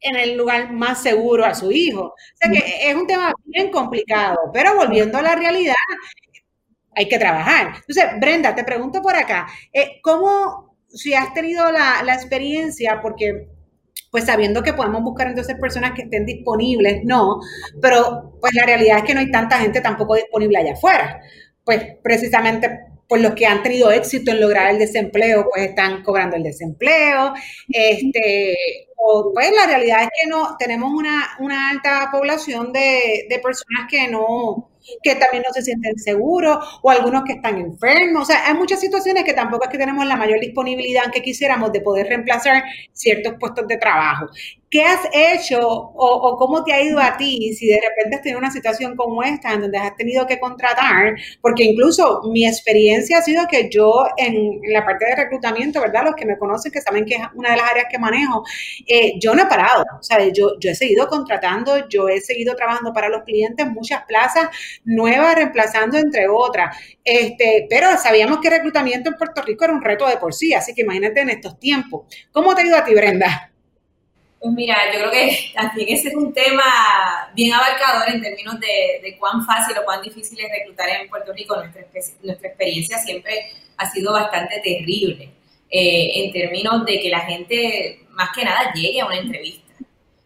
en 0.00 0.16
el 0.16 0.36
lugar 0.36 0.72
más 0.72 1.02
seguro 1.02 1.44
a 1.44 1.54
su 1.54 1.72
hijo. 1.72 2.02
O 2.02 2.14
sea 2.34 2.50
que 2.50 2.88
es 2.88 2.94
un 2.94 3.06
tema 3.06 3.32
bien 3.44 3.70
complicado, 3.70 4.38
pero 4.52 4.76
volviendo 4.76 5.18
a 5.18 5.22
la 5.22 5.34
realidad, 5.34 5.74
hay 6.94 7.08
que 7.08 7.18
trabajar. 7.18 7.74
Entonces, 7.76 8.04
Brenda, 8.20 8.54
te 8.54 8.64
pregunto 8.64 9.02
por 9.02 9.16
acá, 9.16 9.48
eh, 9.72 10.00
¿cómo, 10.02 10.76
si 10.88 11.14
has 11.14 11.34
tenido 11.34 11.70
la, 11.72 12.02
la 12.04 12.14
experiencia, 12.14 13.00
porque 13.02 13.48
pues 14.10 14.24
sabiendo 14.24 14.62
que 14.62 14.72
podemos 14.72 15.02
buscar 15.02 15.28
entonces 15.28 15.56
personas 15.60 15.92
que 15.92 16.02
estén 16.02 16.26
disponibles, 16.26 17.04
no, 17.04 17.40
pero 17.80 18.32
pues 18.40 18.54
la 18.54 18.64
realidad 18.64 18.98
es 18.98 19.04
que 19.04 19.14
no 19.14 19.20
hay 19.20 19.30
tanta 19.30 19.58
gente 19.58 19.80
tampoco 19.80 20.14
disponible 20.14 20.58
allá 20.58 20.72
afuera. 20.72 21.20
Pues 21.64 21.82
precisamente 22.02 22.88
por 23.08 23.20
los 23.20 23.34
que 23.34 23.46
han 23.46 23.62
tenido 23.62 23.90
éxito 23.90 24.30
en 24.30 24.40
lograr 24.40 24.70
el 24.70 24.78
desempleo, 24.78 25.48
pues 25.50 25.68
están 25.70 26.02
cobrando 26.02 26.36
el 26.36 26.42
desempleo. 26.42 27.32
Este, 27.68 28.86
o, 28.96 29.32
pues 29.32 29.50
la 29.54 29.66
realidad 29.66 30.02
es 30.02 30.08
que 30.22 30.28
no 30.28 30.56
tenemos 30.58 30.92
una, 30.92 31.36
una 31.40 31.70
alta 31.70 32.10
población 32.12 32.72
de, 32.72 33.26
de 33.28 33.38
personas 33.38 33.86
que 33.90 34.08
no, 34.08 34.70
que 35.02 35.14
también 35.16 35.42
no 35.46 35.52
se 35.52 35.62
sienten 35.62 35.98
seguros 35.98 36.80
o 36.82 36.90
algunos 36.90 37.24
que 37.24 37.34
están 37.34 37.58
enfermos. 37.58 38.22
O 38.22 38.26
sea, 38.26 38.46
hay 38.46 38.54
muchas 38.54 38.80
situaciones 38.80 39.24
que 39.24 39.32
tampoco 39.32 39.64
es 39.64 39.70
que 39.70 39.78
tenemos 39.78 40.06
la 40.06 40.16
mayor 40.16 40.40
disponibilidad 40.40 41.10
que 41.12 41.22
quisiéramos 41.22 41.72
de 41.72 41.80
poder 41.80 42.06
reemplazar 42.06 42.62
ciertos 42.92 43.34
puestos 43.38 43.66
de 43.66 43.76
trabajo. 43.76 44.26
¿Qué 44.70 44.82
has 44.82 45.00
hecho 45.14 45.60
o, 45.60 46.36
cómo 46.36 46.62
te 46.62 46.74
ha 46.74 46.82
ido 46.82 47.00
a 47.00 47.16
ti 47.16 47.54
si 47.54 47.68
de 47.68 47.80
repente 47.80 48.16
has 48.16 48.22
tenido 48.22 48.38
una 48.38 48.50
situación 48.50 48.96
como 48.96 49.22
esta 49.22 49.54
en 49.54 49.62
donde 49.62 49.78
has 49.78 49.96
tenido 49.96 50.26
que 50.26 50.38
contratar? 50.38 51.14
Porque 51.40 51.64
incluso 51.64 52.20
mi 52.30 52.46
experiencia 52.46 53.18
ha 53.18 53.22
sido 53.22 53.46
que 53.48 53.70
yo 53.70 54.04
en, 54.18 54.60
la 54.70 54.84
parte 54.84 55.06
de 55.06 55.16
reclutamiento, 55.16 55.80
¿verdad? 55.80 56.04
Los 56.04 56.16
que 56.16 56.26
me 56.26 56.36
conocen, 56.36 56.70
que 56.70 56.82
saben 56.82 57.06
que 57.06 57.14
es 57.14 57.22
una 57.34 57.52
de 57.52 57.56
las 57.56 57.70
áreas 57.70 57.86
que 57.90 57.98
manejo, 57.98 58.44
eh, 58.86 59.14
yo 59.18 59.34
no 59.34 59.42
he 59.42 59.46
parado. 59.46 59.84
Sea, 60.02 60.18
yo, 60.28 60.58
yo 60.60 60.70
he 60.70 60.74
seguido 60.74 61.08
contratando, 61.08 61.88
yo 61.88 62.08
he 62.08 62.20
seguido 62.20 62.54
trabajando 62.54 62.92
para 62.92 63.08
los 63.08 63.22
clientes, 63.22 63.66
muchas 63.70 64.04
plazas 64.04 64.48
nuevas, 64.84 65.34
reemplazando 65.34 65.96
entre 65.96 66.28
otras. 66.28 66.76
Este, 67.02 67.66
pero 67.70 67.88
sabíamos 67.96 68.38
que 68.40 68.50
reclutamiento 68.50 69.08
en 69.08 69.16
Puerto 69.16 69.40
Rico 69.42 69.64
era 69.64 69.72
un 69.72 69.82
reto 69.82 70.06
de 70.06 70.18
por 70.18 70.34
sí, 70.34 70.52
así 70.52 70.74
que 70.74 70.82
imagínate 70.82 71.20
en 71.20 71.30
estos 71.30 71.58
tiempos. 71.58 72.06
¿Cómo 72.32 72.54
te 72.54 72.62
ha 72.62 72.66
ido 72.66 72.76
a 72.76 72.84
ti, 72.84 72.94
Brenda? 72.94 73.50
Pues 74.40 74.52
mira, 74.54 74.76
yo 74.92 75.00
creo 75.00 75.10
que 75.10 75.52
también 75.54 75.88
ese 75.90 76.08
es 76.08 76.14
un 76.14 76.32
tema 76.32 77.30
bien 77.34 77.52
abarcador 77.52 78.08
en 78.08 78.22
términos 78.22 78.58
de, 78.60 79.16
cuán 79.18 79.44
fácil 79.44 79.76
o 79.78 79.84
cuán 79.84 80.02
difícil 80.02 80.38
es 80.40 80.50
reclutar 80.50 80.88
en 80.88 81.08
Puerto 81.08 81.32
Rico. 81.32 81.56
Nuestra, 81.56 82.48
experiencia 82.48 82.98
siempre 82.98 83.52
ha 83.76 83.90
sido 83.90 84.12
bastante 84.12 84.60
terrible 84.60 85.30
eh, 85.70 86.10
en 86.14 86.32
términos 86.32 86.84
de 86.84 87.00
que 87.00 87.08
la 87.08 87.20
gente 87.20 88.06
más 88.10 88.30
que 88.34 88.44
nada 88.44 88.72
llegue 88.72 89.00
a 89.00 89.06
una 89.06 89.18
entrevista. 89.18 89.74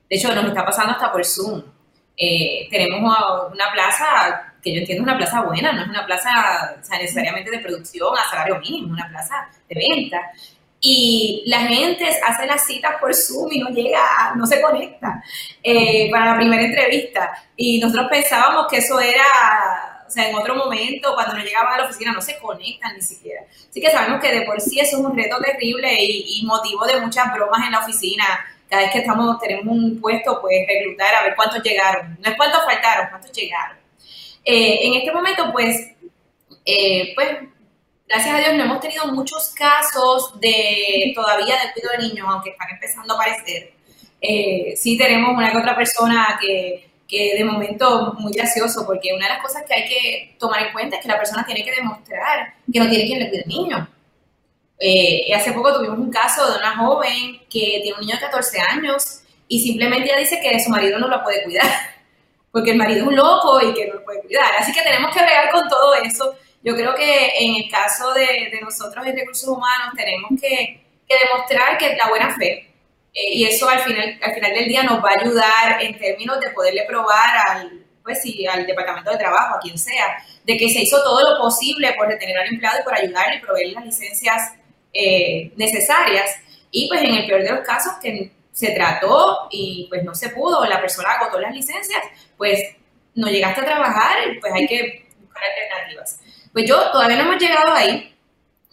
De 0.09 0.17
hecho, 0.17 0.35
nos 0.35 0.47
está 0.47 0.65
pasando 0.65 0.93
hasta 0.93 1.11
por 1.11 1.25
Zoom. 1.25 1.63
Eh, 2.17 2.69
tenemos 2.71 3.01
una 3.53 3.73
plaza 3.73 4.53
que 4.63 4.73
yo 4.73 4.81
entiendo 4.81 5.03
es 5.03 5.09
una 5.09 5.19
plaza 5.19 5.43
buena, 5.43 5.73
no 5.73 5.83
es 5.83 5.89
una 5.89 6.07
plaza 6.07 6.31
necesariamente 7.01 7.51
de 7.51 7.59
producción 7.59 8.17
a 8.17 8.31
salario 8.31 8.61
mínimo, 8.61 8.93
una 8.93 9.09
plaza 9.09 9.49
de 9.69 9.75
venta 9.75 10.21
y 10.85 11.45
la 11.47 11.61
gente 11.61 12.05
hace 12.27 12.45
las 12.45 12.67
citas 12.67 12.97
por 13.01 13.15
Zoom 13.15 13.53
y 13.53 13.61
no 13.61 13.71
llega, 13.71 14.35
no 14.35 14.45
se 14.45 14.61
conecta 14.61 15.23
eh, 15.63 16.11
para 16.11 16.33
la 16.33 16.37
primera 16.37 16.61
entrevista. 16.61 17.33
Y 17.57 17.79
nosotros 17.79 18.09
pensábamos 18.11 18.67
que 18.69 18.79
eso 18.79 18.99
era, 18.99 20.03
o 20.05 20.11
sea, 20.11 20.29
en 20.29 20.35
otro 20.35 20.57
momento, 20.57 21.15
cuando 21.15 21.35
nos 21.35 21.45
llegaban 21.45 21.75
a 21.75 21.77
la 21.79 21.85
oficina, 21.85 22.13
no 22.13 22.21
se 22.21 22.37
conectan 22.41 22.97
ni 22.97 23.01
siquiera. 23.01 23.43
Así 23.71 23.81
que 23.81 23.93
sabemos 23.93 24.21
que 24.21 24.33
de 24.33 24.43
por 24.43 24.61
sí 24.61 24.81
eso 24.81 24.99
es 24.99 25.05
un 25.05 25.17
reto 25.17 25.37
terrible 25.39 25.89
y, 26.01 26.43
motivo 26.45 26.85
de 26.85 27.01
muchas 27.01 27.33
bromas 27.33 27.65
en 27.65 27.71
la 27.71 27.79
oficina. 27.79 28.25
Cada 28.69 28.83
vez 28.83 28.91
que 28.91 28.99
estamos, 28.99 29.39
tenemos 29.39 29.67
un 29.67 30.01
puesto, 30.01 30.41
pues 30.41 30.67
reclutar 30.67 31.15
a 31.15 31.23
ver 31.23 31.37
cuántos 31.37 31.63
llegaron. 31.63 32.19
No 32.21 32.29
es 32.29 32.37
cuántos 32.37 32.65
faltaron, 32.65 33.07
cuántos 33.09 33.31
llegaron. 33.31 33.77
Eh, 34.45 34.81
en 34.83 34.95
este 34.95 35.13
momento, 35.13 35.53
pues, 35.53 35.93
eh, 36.65 37.13
pues 37.15 37.29
gracias 38.09 38.35
a 38.35 38.39
Dios 38.39 38.55
no 38.55 38.65
hemos 38.65 38.81
tenido 38.81 39.07
muchos 39.09 39.51
casos 39.51 40.39
de 40.41 41.13
todavía 41.15 41.57
de 41.57 41.73
cuidado 41.73 41.99
de 41.99 42.09
niños, 42.09 42.27
aunque 42.29 42.51
están 42.51 42.69
empezando 42.71 43.15
a 43.15 43.17
aparecer. 43.17 43.73
Eh, 44.21 44.75
sí 44.77 44.97
tenemos 44.97 45.37
una 45.37 45.51
que 45.51 45.59
otra 45.59 45.75
persona 45.75 46.39
que, 46.41 46.91
que 47.09 47.35
de 47.37 47.45
momento 47.45 48.15
muy 48.19 48.33
gracioso, 48.33 48.87
porque 48.87 49.13
una 49.13 49.27
de 49.27 49.35
las 49.35 49.43
cosas 49.43 49.65
que 49.67 49.75
hay 49.75 49.89
que 49.89 50.37
tomar 50.39 50.63
en 50.63 50.73
cuenta 50.73 50.97
es 50.97 51.03
que 51.03 51.09
la 51.09 51.19
persona 51.19 51.45
tiene 51.45 51.65
que 51.65 51.73
demostrar 51.73 52.55
que 52.73 52.79
no 52.79 52.89
tiene 52.89 53.07
quien 53.07 53.19
le 53.19 53.29
cuide 53.29 53.43
al 53.43 53.49
niño. 53.49 53.89
Eh, 54.79 55.33
hace 55.35 55.53
poco 55.53 55.75
tuvimos 55.75 55.99
un 55.99 56.11
caso 56.11 56.51
de 56.51 56.59
una 56.59 56.77
joven 56.77 57.39
que 57.49 57.81
tiene 57.83 57.95
un 57.95 58.01
niño 58.01 58.17
de 58.17 58.21
14 58.23 58.61
años 58.61 59.21
y 59.47 59.61
simplemente 59.61 60.09
ella 60.09 60.19
dice 60.19 60.41
que 60.41 60.59
su 60.59 60.71
marido 60.71 60.99
no 60.99 61.09
lo 61.09 61.23
puede 61.23 61.45
cuidar, 61.45 61.67
porque 62.51 62.71
el 62.73 62.79
marido 62.79 63.03
es 63.03 63.07
un 63.07 63.17
loco 63.17 63.61
y 63.61 63.75
que 63.75 63.89
no 63.89 63.95
lo 63.95 64.05
puede 64.05 64.23
cuidar. 64.23 64.51
Así 64.59 64.73
que 64.73 64.83
tenemos 64.83 65.15
que 65.15 65.23
bregar 65.23 65.51
con 65.53 65.69
todo 65.69 65.95
eso 65.95 66.35
yo 66.63 66.77
creo 66.77 66.95
que 66.95 67.33
en 67.39 67.57
el 67.57 67.71
caso 67.71 68.13
de, 68.13 68.59
nosotros 68.63 69.05
en 69.07 69.17
recursos 69.17 69.49
humanos 69.49 69.95
tenemos 69.97 70.31
que, 70.41 70.81
demostrar 71.09 71.77
que 71.77 71.95
la 71.95 72.09
buena 72.09 72.35
fe. 72.35 72.71
Eh, 73.13 73.35
y 73.35 73.45
eso 73.45 73.69
al 73.69 73.81
final, 73.81 74.19
al 74.23 74.33
final 74.33 74.55
del 74.55 74.67
día 74.67 74.83
nos 74.83 75.05
va 75.05 75.11
a 75.11 75.21
ayudar 75.21 75.83
en 75.83 75.99
términos 75.99 76.41
de 76.41 76.49
poderle 76.51 76.85
probar 76.89 77.37
al, 77.49 77.85
pues 78.03 78.23
sí, 78.23 78.47
al 78.47 78.67
departamento 78.67 79.11
de 79.11 79.19
trabajo, 79.19 79.57
a 79.57 79.61
quien 79.61 79.77
sea, 79.77 80.17
de 80.45 80.57
que 80.57 80.71
se 80.71 80.81
hizo 80.81 81.03
todo 81.03 81.21
lo 81.21 81.39
posible 81.39 81.93
por 81.99 82.09
retener 82.09 82.39
al 82.39 82.49
empleado 82.49 82.81
y 82.81 82.85
por 82.85 82.95
ayudarle 82.95 83.37
y 83.37 83.41
proveerle 83.41 83.75
las 83.75 83.85
licencias 83.85 84.55
eh, 84.95 85.53
necesarias. 85.57 86.35
Y 86.71 86.89
pues 86.89 87.03
en 87.03 87.15
el 87.15 87.27
peor 87.27 87.43
de 87.43 87.51
los 87.51 87.61
casos 87.67 87.93
que 88.01 88.33
se 88.53 88.71
trató 88.71 89.49
y 89.51 89.87
pues 89.91 90.03
no 90.05 90.15
se 90.15 90.31
pudo, 90.31 90.65
la 90.65 90.81
persona 90.81 91.13
agotó 91.13 91.39
las 91.39 91.55
licencias, 91.55 92.03
pues 92.39 92.61
no 93.15 93.29
llegaste 93.29 93.61
a 93.61 93.65
trabajar, 93.65 94.19
pues 94.41 94.53
hay 94.55 94.67
que 94.67 95.07
buscar 95.21 95.43
alternativas. 95.45 96.19
Pues 96.53 96.69
yo 96.69 96.91
todavía 96.91 97.17
no 97.17 97.23
hemos 97.25 97.43
llegado 97.43 97.73
ahí, 97.73 98.13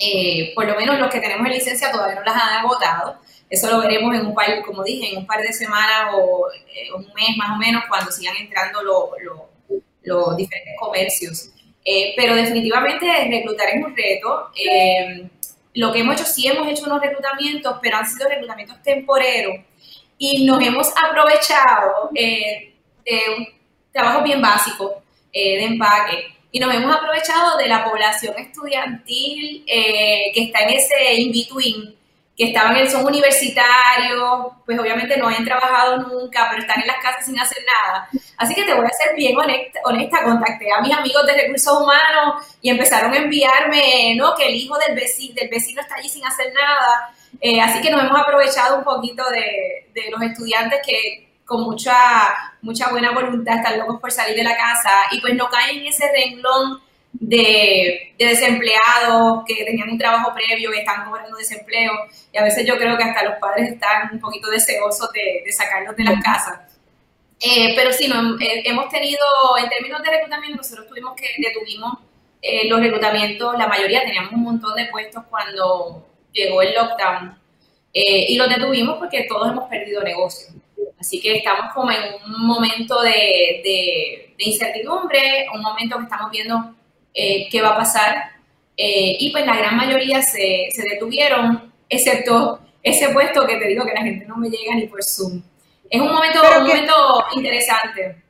eh, 0.02 0.54
por 0.56 0.65
lo 0.65 0.76
menos 0.76 0.98
los 0.98 1.12
que 1.12 1.20
tenemos 1.20 1.46
en 1.46 1.54
licencia 1.54 1.92
todavía 1.92 2.15
no 2.15 2.24
las 2.24 2.36
han 2.36 2.65
agotado. 2.65 3.20
Eso 3.50 3.70
lo 3.70 3.80
veremos 3.80 4.15
en 4.15 4.28
un 4.28 4.34
par, 4.34 4.62
como 4.65 4.84
dije, 4.84 5.12
en 5.12 5.18
un 5.18 5.28
par 5.28 5.42
de 5.42 5.52
semanas 5.52 6.13
o 6.13 6.48
eh, 6.74 6.92
un 6.94 7.06
mes 7.13 7.36
más 7.38 7.52
o 7.52 7.58
menos 7.58 7.84
cuando 7.89 8.12
sigan 8.12 8.36
entrando 8.38 8.82
los 8.82 10.38
diferentes 10.38 10.76
comercios. 10.80 11.52
Eh, 11.84 12.13
pero 12.15 12.36
definitivamente 12.36 13.06
reclutar 13.30 13.70
es 13.70 13.84
un 13.84 13.96
reto. 13.96 14.52
lo 15.74 15.92
que 15.92 16.00
hemos 16.00 16.15
hecho, 16.15 16.26
sí 16.26 16.48
hemos 16.48 16.68
hecho 16.68 16.86
unos 16.86 17.02
reclutamientos, 17.02 17.78
pero 17.82 17.98
han 17.98 18.06
sido 18.06 18.30
reclutamientos 18.30 18.82
temporeros 18.84 19.56
y 20.18 20.46
nos 20.46 20.62
hemos 20.62 20.89
aprovechado 20.96 22.10
de 22.12 22.76
un 23.38 23.48
trabajo 23.92 24.24
bien 24.24 24.42
básico 24.42 25.02
de 25.34 25.63
empaque 25.63 26.38
y 26.52 26.60
nos 26.60 26.74
hemos 26.74 26.96
aprovechado 26.96 27.58
de 27.58 27.68
la 27.68 27.84
población 27.84 28.36
estudiantil 28.38 29.64
eh, 29.68 30.32
que 30.34 30.46
está 30.46 30.62
en 30.62 30.70
ese 30.72 31.14
in-between, 31.16 31.96
que 32.36 32.46
estaban 32.46 32.76
en 32.78 32.90
son 32.90 33.06
universitario, 33.06 34.54
pues 34.66 34.80
obviamente 34.80 35.18
no 35.18 35.28
hayan 35.28 35.46
trabajado 35.46 35.98
nunca, 35.98 36.48
pero 36.50 36.62
están 36.62 36.82
en 36.82 36.88
las 36.88 36.98
casas 36.98 37.26
sin 37.26 37.40
hacer 37.40 37.64
nada. 37.66 38.10
Así 38.38 38.56
que 38.56 38.64
te 38.64 38.74
voy 38.74 38.86
a 38.86 38.90
ser 38.90 39.16
bien 39.16 39.38
honesta, 39.38 39.80
honesta, 39.84 40.24
contacté 40.24 40.72
a 40.72 40.82
mis 40.82 40.94
amigos 40.94 41.26
de 41.28 41.34
recursos 41.34 41.82
humanos 41.82 42.46
y 42.62 42.70
empezaron 42.70 43.14
a 43.14 43.18
enviarme, 43.18 44.16
¿no? 44.16 44.34
Que 44.36 44.48
el 44.48 44.56
hijo 44.56 44.78
del 44.80 44.96
vecino, 44.96 45.36
del 45.36 45.50
vecino 45.50 45.82
está 45.82 45.96
allí 45.96 46.08
sin 46.08 46.26
hacer 46.26 46.54
nada. 46.54 47.14
Eh, 47.42 47.62
así 47.62 47.82
que 47.82 47.92
nos 47.92 48.02
hemos 48.04 48.20
aprovechado 48.20 48.78
un 48.78 48.84
poquito 48.86 49.30
de, 49.30 49.88
de 49.94 50.10
los 50.10 50.22
estudiantes 50.22 50.80
que 50.86 51.29
con 51.50 51.64
mucha, 51.64 51.96
mucha 52.62 52.90
buena 52.92 53.12
voluntad, 53.12 53.58
están 53.58 53.80
locos 53.80 54.00
por 54.00 54.12
salir 54.12 54.36
de 54.36 54.44
la 54.44 54.56
casa 54.56 54.92
y 55.12 55.20
pues 55.20 55.34
no 55.34 55.50
caen 55.50 55.80
en 55.80 55.88
ese 55.88 56.06
renglón 56.12 56.80
de, 57.12 58.14
desempleados 58.20 59.44
que 59.48 59.66
tenían 59.66 59.90
un 59.90 59.98
trabajo 59.98 60.32
previo 60.32 60.72
y 60.72 60.78
están 60.78 61.06
cobrando 61.06 61.36
desempleo. 61.36 61.92
Y 62.32 62.38
a 62.38 62.44
veces 62.44 62.68
yo 62.68 62.78
creo 62.78 62.96
que 62.96 63.04
hasta 63.04 63.24
los 63.24 63.40
padres 63.40 63.72
están 63.72 64.10
un 64.14 64.20
poquito 64.20 64.48
deseosos 64.52 65.10
de, 65.12 65.52
sacarlos 65.52 65.96
de 65.96 66.04
las 66.04 66.24
casas. 66.24 66.60
Eh, 67.42 67.74
pero 67.76 67.92
sí, 67.92 68.08
no, 68.08 68.40
eh, 68.40 68.62
hemos 68.66 68.88
tenido, 68.90 69.26
en 69.62 69.70
términos 69.70 70.04
de 70.04 70.12
reclutamiento, 70.12 70.58
nosotros 70.58 70.88
tuvimos 70.88 71.16
que, 71.16 71.30
detuvimos 71.40 71.98
eh, 72.44 72.68
los 72.68 72.80
reclutamientos, 72.80 73.58
la 73.58 73.68
mayoría 73.68 74.04
teníamos 74.04 74.34
un 74.34 74.44
montón 74.44 74.76
de 74.76 74.86
puestos 74.86 75.24
cuando 75.30 76.06
llegó 76.32 76.62
el 76.62 76.76
lockdown 76.76 77.40
y 77.92 78.38
los 78.38 78.48
detuvimos 78.48 79.00
porque 79.00 79.24
todos 79.24 79.50
hemos 79.50 79.68
perdido 79.68 80.04
negocio. 80.04 80.54
Así 81.00 81.22
que 81.22 81.38
estamos 81.38 81.74
como 81.74 81.92
en 81.92 81.98
un 82.26 82.46
momento 82.46 83.02
de, 83.02 84.34
incertidumbre, 84.38 85.48
un 85.54 85.62
momento 85.62 85.98
que 85.98 86.04
estamos 86.04 86.32
viendo 86.32 86.76
eh, 87.14 87.48
qué 87.50 87.62
va 87.62 87.70
a 87.70 87.78
pasar. 87.78 88.32
Eh, 88.76 89.18
y 89.20 89.32
pues 89.32 89.46
la 89.46 89.58
gran 89.58 89.76
mayoría 89.78 90.22
se, 90.22 90.70
detuvieron, 90.92 91.72
excepto 91.90 92.60
ese 92.82 93.10
puesto 93.10 93.46
que 93.46 93.58
te 93.58 93.68
digo 93.68 93.86
que 93.86 93.94
la 93.94 94.02
gente 94.02 94.26
no 94.26 94.38
me 94.38 94.50
llega 94.50 94.76
ni 94.76 94.88
por 94.88 95.04
Zoom. 95.04 95.42
Es 95.90 96.00
un 96.00 96.14
momento, 96.14 96.42
un 96.42 96.68
momento 96.68 96.94
interesante. 97.36 98.24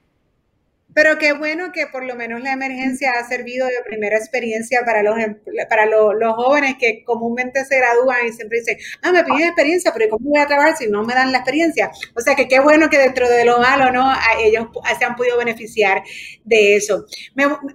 Pero 1.02 1.18
qué 1.18 1.32
bueno 1.32 1.72
que 1.72 1.88
por 1.88 2.04
lo 2.04 2.14
menos 2.18 2.42
la 2.42 2.52
emergencia 2.52 3.14
ha 3.14 3.26
servido 3.26 3.66
de 3.68 3.82
primera 3.86 4.18
experiencia 4.18 4.82
para 4.86 5.02
los 5.02 5.18
em, 5.18 5.40
para 5.70 5.86
los, 5.86 6.14
jóvenes 6.36 6.76
que 6.78 7.06
comúnmente 7.06 7.64
se 7.64 7.78
gradúan 7.78 8.28
y 8.28 8.34
siempre 8.34 8.60
dicen, 8.60 8.78
ah, 9.02 9.14
me 9.14 9.24
piden 9.24 9.48
experiencia, 9.48 9.94
pero 9.94 10.10
¿cómo 10.10 10.32
voy 10.32 10.40
a 10.42 10.46
trabajar 10.46 10.76
si 10.76 10.90
no 10.90 11.04
me 11.04 11.14
dan 11.14 11.32
la 11.32 11.38
experiencia? 11.38 11.90
O 12.18 12.20
sea 12.20 12.36
que 12.36 12.50
qué 12.50 12.60
bueno 12.60 12.90
que 12.90 12.98
dentro 12.98 13.30
de 13.30 13.46
lo 13.46 13.60
malo, 13.60 13.94
¿no? 13.94 14.12
ellos 14.44 14.68
se 15.00 15.06
han 15.06 15.16
podido 15.16 15.38
beneficiar 15.38 16.04
de 16.44 16.76
eso. 16.76 17.06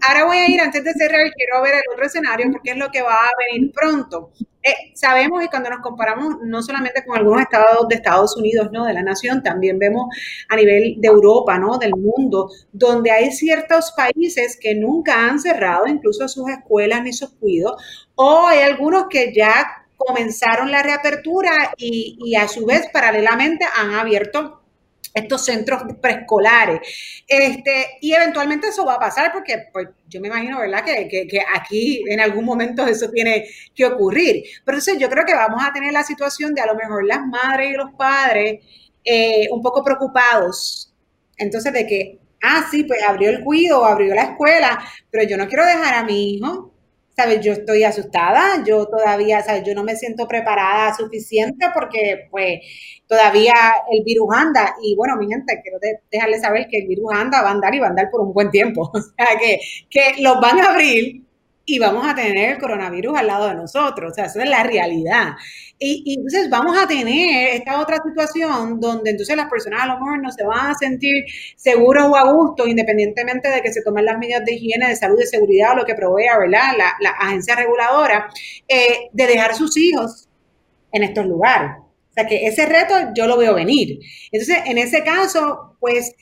ahora 0.03 0.25
voy 0.27 0.37
a 0.37 0.51
ir, 0.51 0.61
antes 0.61 0.85
de 0.85 0.93
cerrar, 0.93 1.23
quiero 1.35 1.63
ver 1.63 1.77
el 1.77 1.93
otro 1.95 2.05
escenario 2.05 2.53
porque 2.53 2.73
es 2.73 2.77
lo 2.77 2.91
que 2.91 3.01
va 3.01 3.15
a 3.15 3.31
venir 3.51 3.73
pronto. 3.73 4.33
Eh, 4.65 4.93
sabemos 4.95 5.45
y 5.45 5.49
cuando 5.49 5.69
nos 5.69 5.81
comparamos 5.81 6.37
no 6.43 6.63
solamente 6.63 7.05
con 7.05 7.19
algunos 7.19 7.43
estados 7.43 7.87
de 7.87 7.97
Estados 7.97 8.35
Unidos, 8.37 8.71
¿no? 8.73 8.87
De 8.87 8.95
la 8.95 9.03
nación, 9.03 9.43
también 9.43 9.79
vemos 9.79 10.07
a 10.49 10.57
nivel 10.57 10.97
de 10.99 11.09
Europa, 11.09 11.59
¿no? 11.59 11.77
Del 11.77 11.93
mundo, 11.95 12.51
donde 12.73 13.11
hay 13.11 13.31
ciertos 13.31 13.93
países 13.93 14.59
que 14.59 14.75
nunca 14.75 15.29
han 15.29 15.39
cerrado 15.39 15.87
incluso 15.87 16.27
sus 16.29 16.49
escuelas 16.49 17.03
ni 17.03 17.13
sus 17.13 17.31
cuidos, 17.35 17.75
o 18.15 18.47
hay 18.47 18.61
algunos 18.61 19.05
que 19.11 19.35
ya 19.35 19.85
comenzaron 19.97 20.71
la 20.71 20.83
reapertura 20.83 21.75
y, 21.77 22.17
y 22.25 22.35
a 22.35 22.49
su 22.49 22.65
vez 22.65 22.89
paralelamente 22.91 23.67
han 23.77 23.93
abierto 23.95 24.64
estos 25.13 25.45
centros 25.45 25.83
preescolares. 26.01 26.81
Este, 27.27 27.99
y 28.01 28.13
eventualmente 28.13 28.69
eso 28.69 28.85
va 28.85 28.95
a 28.95 28.99
pasar 28.99 29.33
porque 29.33 29.67
pues, 29.73 29.89
yo 30.09 30.21
me 30.21 30.29
imagino, 30.29 30.59
¿verdad?, 30.61 30.85
que, 30.85 31.09
que, 31.09 31.41
aquí 31.55 32.03
en 32.09 32.21
algún 32.21 32.45
momento 32.45 32.87
eso 32.87 33.11
tiene 33.11 33.47
que 33.75 33.87
ocurrir. 33.87 34.45
Pero 34.65 34.79
entonces 34.79 34.99
yo 34.99 35.09
creo 35.09 35.25
que 35.25 35.35
vamos 35.35 35.63
a 35.65 35.73
tener 35.73 35.93
la 35.93 36.03
situación 36.03 36.55
de 36.55 36.63
a 36.63 36.67
lo 36.67 36.75
mejor 36.75 37.05
las 37.05 37.25
madres 37.27 37.71
y 37.71 37.77
los 37.77 37.93
padres 37.93 38.61
eh, 39.05 39.49
un 39.51 39.63
poco 39.63 39.85
preocupados. 39.85 40.93
Entonces 41.37 41.73
de 41.73 41.87
que, 41.87 42.19
ah, 42.43 42.67
sí, 42.71 42.85
pues 42.85 43.03
abrió 43.03 43.31
el 43.31 43.45
cuido, 43.45 43.85
abrió 43.85 44.15
la 44.15 44.23
escuela, 44.23 44.85
pero 45.11 45.25
yo 45.29 45.37
no 45.37 45.47
quiero 45.49 45.65
dejar 45.65 45.95
a 45.95 46.05
mi 46.05 46.35
hijo 46.35 46.74
¿sabes? 47.17 47.41
Yo 47.41 47.53
estoy 47.53 47.85
asustada, 47.85 48.65
yo 48.65 48.87
todavía, 48.87 49.43
¿sabes? 49.43 49.63
Yo 49.65 49.75
no 49.75 49.85
me 49.85 49.97
siento 49.97 50.27
preparada 50.27 50.95
suficiente 50.95 51.67
porque, 51.75 52.29
pues, 52.31 52.61
todavía 53.07 53.55
el 53.91 54.03
virus 54.05 54.29
anda. 54.35 54.75
Y 54.83 54.97
bueno, 54.97 55.17
mi 55.17 55.29
gente, 55.29 55.61
quiero 55.63 55.79
dejarles 56.11 56.43
saber 56.43 56.67
que 56.69 56.79
el 56.79 56.89
virus 56.89 57.13
anda, 57.15 57.43
va 57.43 57.49
a 57.49 57.53
andar 57.53 57.75
y 57.75 57.79
va 57.79 57.87
a 57.87 57.91
andar 57.91 58.11
por 58.11 58.21
un 58.21 58.33
buen 58.33 58.51
tiempo. 58.51 58.91
O 58.95 59.01
sea, 59.17 59.39
que, 59.39 59.61
que 59.91 60.23
los 60.23 60.41
van 60.41 60.59
a 60.61 60.71
abrir 60.71 61.23
y 61.67 61.79
vamos 61.79 62.07
a 62.07 62.15
tener 62.15 62.53
el 62.53 62.59
coronavirus 62.59 63.17
al 63.19 63.27
lado 63.27 63.49
de 63.49 63.55
nosotros. 63.55 64.13
O 64.13 64.15
sea, 64.15 64.27
esa 64.27 64.43
es 64.43 64.49
la 64.49 64.63
realidad. 64.63 65.33
Y, 65.79 66.15
entonces 66.17 66.49
vamos 66.51 66.77
a 66.79 66.87
tener 66.87 67.57
esta 67.57 67.81
otra 67.81 67.99
situación 68.05 68.81
donde 68.81 69.11
entonces 69.11 69.37
las 69.37 69.49
personas 69.49 69.83
a 69.83 69.87
lo 69.87 69.99
mejor 69.99 70.23
no 70.23 70.31
se 70.31 70.45
van 70.45 70.71
a 70.71 70.75
sentir 70.75 71.25
seguros 71.57 72.07
o 72.07 72.17
a 72.17 72.33
gusto, 72.33 72.67
independientemente 72.67 73.49
de 73.49 73.63
que 73.63 73.73
se 73.73 73.83
tomen 73.83 74.05
las 74.05 74.19
medidas 74.19 74.45
de 74.45 74.55
higiene, 74.55 74.89
de 74.89 74.97
salud, 74.97 75.19
de 75.19 75.27
seguridad 75.27 75.73
o 75.73 75.77
lo 75.77 75.85
que 75.85 75.95
provea, 75.95 76.39
¿verdad? 76.39 76.75
La, 77.01 77.11
agencia 77.11 77.57
reguladora, 77.57 78.29
eh, 78.69 79.09
de 79.13 79.27
dejar 79.27 79.55
sus 79.55 79.77
hijos 79.77 80.29
en 80.93 81.03
estos 81.03 81.27
lugares. 81.27 81.73
O 81.79 82.15
sea 82.15 82.27
que 82.27 82.47
ese 82.47 82.67
reto 82.67 82.95
yo 83.15 83.27
lo 83.27 83.37
veo 83.37 83.55
venir. 83.55 83.99
Entonces, 84.31 84.59
en 84.67 84.79
ese 84.79 85.03
caso, 85.03 85.77
pues 85.81 86.15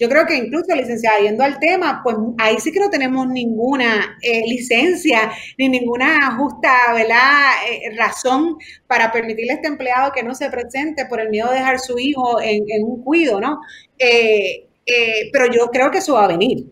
yo 0.00 0.08
creo 0.08 0.24
que 0.24 0.34
incluso, 0.34 0.74
licenciada, 0.74 1.18
yendo 1.18 1.44
al 1.44 1.58
tema, 1.58 2.00
pues 2.02 2.16
ahí 2.38 2.58
sí 2.58 2.72
que 2.72 2.80
no 2.80 2.88
tenemos 2.88 3.28
ninguna 3.28 4.16
eh, 4.22 4.42
licencia 4.46 5.30
ni 5.58 5.68
ninguna 5.68 6.36
justa 6.38 6.94
¿verdad? 6.94 7.50
Eh, 7.68 7.94
razón 7.98 8.56
para 8.86 9.12
permitirle 9.12 9.52
a 9.52 9.54
este 9.56 9.68
empleado 9.68 10.10
que 10.12 10.22
no 10.22 10.34
se 10.34 10.48
presente 10.48 11.04
por 11.04 11.20
el 11.20 11.28
miedo 11.28 11.50
de 11.50 11.58
dejar 11.58 11.78
su 11.80 11.98
hijo 11.98 12.40
en, 12.40 12.64
un 12.82 13.04
cuido, 13.04 13.42
¿no? 13.42 13.60
Eh, 13.98 14.68
pero 15.32 15.46
yo 15.52 15.66
creo 15.70 15.90
que 15.90 15.98
eso 15.98 16.14
va 16.14 16.24
a 16.24 16.28
venir. 16.28 16.64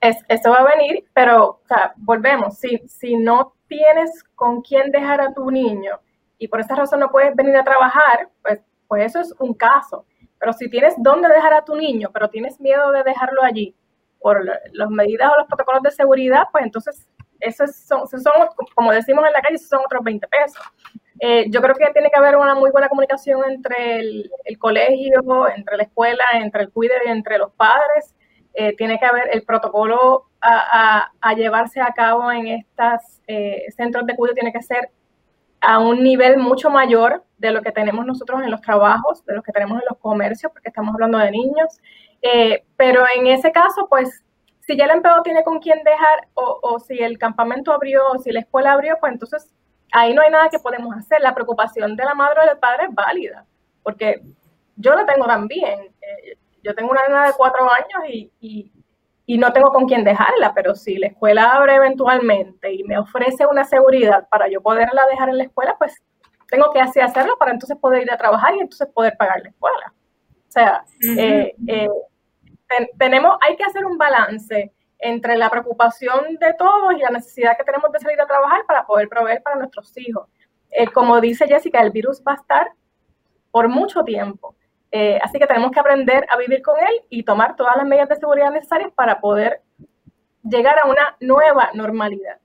Es, 0.00 0.16
eso 0.28 0.50
va 0.50 0.58
a 0.58 0.76
venir, 0.76 1.04
pero 1.14 1.60
volvemos, 1.98 2.58
si, 2.58 2.78
si 2.88 3.14
no 3.14 3.54
tienes 3.68 4.24
con 4.34 4.60
quién 4.60 4.90
dejar 4.90 5.20
a 5.20 5.32
tu 5.32 5.48
niño 5.52 6.00
y 6.36 6.48
por 6.48 6.60
esa 6.60 6.74
razón 6.74 6.98
no 6.98 7.10
puedes 7.10 7.36
venir 7.36 7.56
a 7.56 7.62
trabajar, 7.62 8.28
pues, 8.42 8.58
pues 8.88 9.04
eso 9.06 9.20
es 9.20 9.32
un 9.38 9.54
caso 9.54 10.04
pero 10.40 10.54
si 10.54 10.68
tienes 10.70 10.94
dónde 10.96 11.28
dejar 11.28 11.52
a 11.52 11.64
tu 11.64 11.76
niño, 11.76 12.10
pero 12.12 12.30
tienes 12.30 12.58
miedo 12.60 12.90
de 12.90 13.04
dejarlo 13.04 13.42
allí 13.42 13.76
por 14.18 14.44
las 14.72 14.90
medidas 14.90 15.30
o 15.30 15.38
los 15.38 15.46
protocolos 15.46 15.82
de 15.82 15.90
seguridad, 15.90 16.44
pues 16.50 16.64
entonces 16.64 17.06
esos 17.40 17.74
son, 17.76 18.02
como 18.74 18.92
decimos 18.92 19.24
en 19.26 19.32
la 19.32 19.40
calle, 19.40 19.56
esos 19.56 19.68
son 19.68 19.80
otros 19.84 20.02
20 20.02 20.26
pesos. 20.28 20.62
Eh, 21.20 21.46
yo 21.50 21.60
creo 21.60 21.74
que 21.74 21.90
tiene 21.92 22.10
que 22.10 22.18
haber 22.18 22.36
una 22.36 22.54
muy 22.54 22.70
buena 22.70 22.88
comunicación 22.88 23.42
entre 23.46 24.00
el, 24.00 24.58
colegio, 24.58 25.48
entre 25.54 25.76
la 25.76 25.82
escuela, 25.82 26.24
entre 26.34 26.62
el 26.62 26.70
cuide 26.70 26.94
y 27.04 27.10
entre 27.10 27.38
los 27.38 27.52
padres. 27.52 28.14
Eh, 28.54 28.74
tiene 28.76 28.98
que 28.98 29.06
haber 29.06 29.28
el 29.32 29.42
protocolo 29.42 30.26
a, 30.40 31.10
llevarse 31.36 31.80
a 31.80 31.92
cabo 31.92 32.32
en 32.32 32.48
estos 32.48 33.20
eh, 33.26 33.66
centros 33.76 34.06
de 34.06 34.16
cuidado, 34.16 34.34
tiene 34.34 34.52
que 34.52 34.62
ser 34.62 34.90
a 35.60 35.78
un 35.78 36.02
nivel 36.02 36.38
mucho 36.38 36.70
mayor 36.70 37.24
de 37.38 37.50
lo 37.52 37.62
que 37.62 37.72
tenemos 37.72 38.06
nosotros 38.06 38.42
en 38.42 38.50
los 38.50 38.60
trabajos, 38.60 39.24
de 39.26 39.34
lo 39.34 39.42
que 39.42 39.52
tenemos 39.52 39.80
en 39.80 39.86
los 39.88 39.98
comercios, 39.98 40.52
porque 40.52 40.68
estamos 40.68 40.94
hablando 40.94 41.18
de 41.18 41.30
niños. 41.30 41.78
Eh, 42.22 42.64
pero 42.76 43.04
en 43.14 43.26
ese 43.26 43.52
caso, 43.52 43.86
pues, 43.88 44.22
si 44.60 44.76
ya 44.76 44.84
el 44.84 44.90
empleado 44.90 45.22
tiene 45.22 45.42
con 45.42 45.58
quién 45.58 45.82
dejar, 45.82 46.28
o, 46.34 46.78
si 46.78 46.98
el 46.98 47.18
campamento 47.18 47.72
abrió, 47.72 48.08
o 48.10 48.18
si 48.18 48.30
la 48.30 48.40
escuela 48.40 48.72
abrió, 48.72 48.96
pues 49.00 49.12
entonces 49.12 49.50
ahí 49.92 50.14
no 50.14 50.22
hay 50.22 50.30
nada 50.30 50.48
que 50.48 50.58
podemos 50.58 50.96
hacer. 50.96 51.20
La 51.20 51.34
preocupación 51.34 51.96
de 51.96 52.04
la 52.04 52.14
madre 52.14 52.40
o 52.42 52.46
del 52.46 52.58
padre 52.58 52.84
es 52.88 52.94
válida, 52.94 53.46
porque 53.82 54.22
yo 54.76 54.94
la 54.94 55.06
tengo 55.06 55.26
también. 55.26 55.80
Eh, 56.00 56.36
yo 56.62 56.74
tengo 56.74 56.90
una 56.90 57.02
nena 57.08 57.26
de 57.26 57.32
cuatro 57.36 57.68
años 57.70 58.30
y 58.40 58.70
no 59.38 59.52
tengo 59.52 59.70
con 59.70 59.86
quién 59.86 60.04
dejarla, 60.04 60.54
pero 60.54 60.74
si 60.74 60.96
la 60.96 61.08
escuela 61.08 61.52
abre 61.52 61.76
eventualmente 61.76 62.72
y 62.72 62.84
me 62.84 62.98
ofrece 62.98 63.46
una 63.46 63.64
seguridad 63.64 64.28
para 64.28 64.48
yo 64.48 64.60
poderla 64.60 65.06
dejar 65.10 65.28
en 65.28 65.38
la 65.38 65.44
escuela, 65.44 65.76
pues 65.78 65.94
tengo 66.48 66.70
que 66.72 66.80
así 66.80 67.00
hacerlo 67.00 67.36
para 67.38 67.52
entonces 67.52 67.76
poder 67.78 68.02
ir 68.02 68.10
a 68.10 68.16
trabajar 68.16 68.54
y 68.56 68.60
entonces 68.60 68.88
poder 68.92 69.16
pagar 69.16 69.40
la 69.42 69.50
escuela. 69.50 69.92
O 70.48 70.52
sea, 70.52 70.84
eh, 71.16 71.54
eh, 71.68 71.88
tenemos, 72.98 73.36
hay 73.46 73.56
que 73.56 73.64
hacer 73.64 73.84
un 73.86 73.96
balance 73.96 74.72
entre 74.98 75.36
la 75.36 75.48
preocupación 75.48 76.36
de 76.38 76.54
todos 76.54 76.92
y 76.94 76.98
la 76.98 77.10
necesidad 77.10 77.56
que 77.56 77.64
tenemos 77.64 77.90
de 77.92 78.00
salir 78.00 78.20
a 78.20 78.26
trabajar 78.26 78.64
para 78.66 78.84
poder 78.84 79.08
proveer 79.08 79.42
para 79.42 79.56
nuestros 79.56 79.96
hijos. 79.96 80.28
Eh, 80.70 80.88
como 80.88 81.20
dice 81.20 81.46
Jessica, 81.46 81.80
el 81.80 81.90
virus 81.90 82.22
va 82.26 82.32
a 82.32 82.36
estar 82.36 82.72
por 83.50 83.68
mucho 83.68 84.02
tiempo. 84.02 84.49
Eh, 84.92 85.18
así 85.22 85.38
que 85.38 85.46
tenemos 85.46 85.70
que 85.70 85.80
aprender 85.80 86.26
a 86.30 86.36
vivir 86.36 86.62
con 86.62 86.76
él 86.78 87.02
y 87.08 87.22
tomar 87.22 87.54
todas 87.56 87.76
las 87.76 87.86
medidas 87.86 88.08
de 88.08 88.16
seguridad 88.16 88.50
necesarias 88.50 88.90
para 88.94 89.20
poder 89.20 89.60
llegar 90.42 90.76
a 90.82 90.88
una 90.88 91.16
nueva 91.20 91.70
normalidad. 91.74 92.38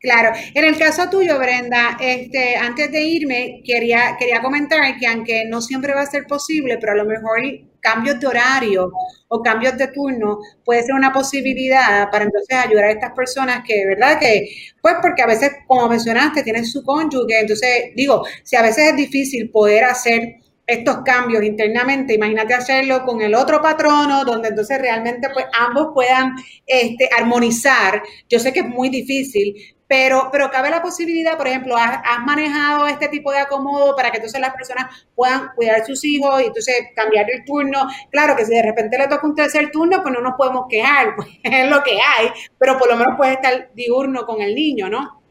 Claro, 0.00 0.30
en 0.54 0.64
el 0.64 0.78
caso 0.78 1.10
tuyo, 1.10 1.38
Brenda, 1.38 1.96
este, 2.00 2.54
antes 2.56 2.92
de 2.92 3.02
irme, 3.02 3.62
quería, 3.64 4.16
quería 4.16 4.40
comentar 4.40 4.96
que 4.96 5.06
aunque 5.08 5.44
no 5.46 5.60
siempre 5.60 5.92
va 5.92 6.02
a 6.02 6.06
ser 6.06 6.24
posible, 6.24 6.78
pero 6.78 6.92
a 6.92 6.94
lo 6.94 7.04
mejor 7.04 7.40
cambios 7.80 8.20
de 8.20 8.26
horario 8.28 8.92
o 9.26 9.42
cambios 9.42 9.76
de 9.76 9.88
turno 9.88 10.38
puede 10.64 10.84
ser 10.84 10.94
una 10.94 11.12
posibilidad 11.12 12.08
para 12.12 12.24
entonces 12.24 12.56
ayudar 12.56 12.84
a 12.84 12.90
estas 12.92 13.12
personas 13.12 13.64
que, 13.66 13.86
¿verdad? 13.86 14.20
Que, 14.20 14.48
pues 14.80 14.94
porque 15.02 15.22
a 15.22 15.26
veces, 15.26 15.50
como 15.66 15.88
mencionaste, 15.88 16.44
tienen 16.44 16.64
su 16.64 16.84
cónyuge, 16.84 17.40
entonces 17.40 17.90
digo, 17.96 18.24
si 18.44 18.54
a 18.54 18.62
veces 18.62 18.90
es 18.90 18.96
difícil 18.96 19.50
poder 19.50 19.82
hacer 19.82 20.36
estos 20.68 20.98
cambios 21.02 21.42
internamente, 21.42 22.14
imagínate 22.14 22.52
hacerlo 22.52 23.02
con 23.06 23.22
el 23.22 23.34
otro 23.34 23.62
patrono, 23.62 24.22
donde 24.24 24.48
entonces 24.48 24.78
realmente 24.78 25.30
pues 25.30 25.46
ambos 25.58 25.88
puedan 25.94 26.36
este, 26.66 27.08
armonizar. 27.18 28.02
Yo 28.28 28.38
sé 28.38 28.52
que 28.52 28.60
es 28.60 28.68
muy 28.68 28.90
difícil, 28.90 29.54
pero, 29.86 30.28
pero 30.30 30.50
cabe 30.50 30.68
la 30.68 30.82
posibilidad, 30.82 31.38
por 31.38 31.48
ejemplo, 31.48 31.74
has, 31.74 32.20
manejado 32.20 32.86
este 32.86 33.08
tipo 33.08 33.32
de 33.32 33.38
acomodo 33.38 33.96
para 33.96 34.10
que 34.10 34.18
entonces 34.18 34.42
las 34.42 34.52
personas 34.52 35.06
puedan 35.14 35.52
cuidar 35.56 35.80
a 35.80 35.86
sus 35.86 36.04
hijos 36.04 36.42
y 36.42 36.44
entonces 36.44 36.74
cambiar 36.94 37.30
el 37.30 37.46
turno. 37.46 37.88
Claro 38.10 38.36
que 38.36 38.44
si 38.44 38.54
de 38.54 38.62
repente 38.62 38.98
le 38.98 39.08
toca 39.08 39.26
un 39.26 39.34
tercer 39.34 39.70
turno, 39.70 40.02
pues 40.02 40.12
no 40.12 40.20
nos 40.20 40.34
podemos 40.36 40.66
quejar, 40.68 41.14
pues 41.16 41.28
es 41.42 41.70
lo 41.70 41.82
que 41.82 41.92
hay, 41.92 42.28
pero 42.58 42.78
por 42.78 42.90
lo 42.90 42.96
menos 42.98 43.16
puede 43.16 43.32
estar 43.32 43.70
diurno 43.72 44.26
con 44.26 44.42
el 44.42 44.54
niño, 44.54 44.90
¿no? 44.90 45.22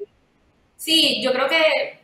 Sí, 0.76 1.22
yo 1.22 1.32
creo 1.32 1.48
que 1.48 1.97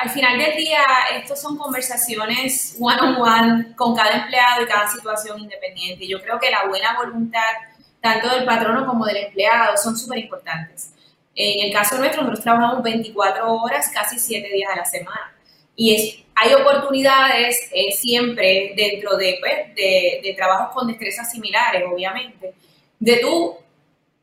al 0.00 0.08
final 0.08 0.38
del 0.38 0.56
día, 0.56 0.82
estos 1.14 1.40
son 1.40 1.58
conversaciones 1.58 2.76
one 2.80 3.00
on 3.02 3.16
one 3.20 3.76
con 3.76 3.94
cada 3.94 4.22
empleado 4.22 4.62
y 4.62 4.66
cada 4.66 4.88
situación 4.88 5.38
independiente. 5.40 6.08
Yo 6.08 6.22
creo 6.22 6.40
que 6.40 6.50
la 6.50 6.66
buena 6.68 6.96
voluntad, 6.96 7.52
tanto 8.00 8.30
del 8.30 8.46
patrono 8.46 8.86
como 8.86 9.04
del 9.04 9.18
empleado, 9.18 9.76
son 9.76 9.98
súper 9.98 10.18
importantes. 10.20 10.94
En 11.34 11.66
el 11.66 11.72
caso 11.72 11.98
nuestro, 11.98 12.22
nosotros 12.22 12.42
trabajamos 12.42 12.82
24 12.82 13.52
horas, 13.52 13.90
casi 13.92 14.18
7 14.18 14.48
días 14.48 14.70
a 14.72 14.76
la 14.76 14.84
semana. 14.86 15.34
Y 15.76 16.24
hay 16.34 16.54
oportunidades 16.54 17.68
eh, 17.70 17.92
siempre 17.92 18.72
dentro 18.74 19.18
de, 19.18 19.36
pues, 19.38 19.74
de, 19.74 20.34
trabajos 20.34 20.74
con 20.74 20.86
destrezas 20.86 21.30
similares, 21.30 21.84
obviamente, 21.86 22.54
de 22.98 23.16
tú 23.16 23.54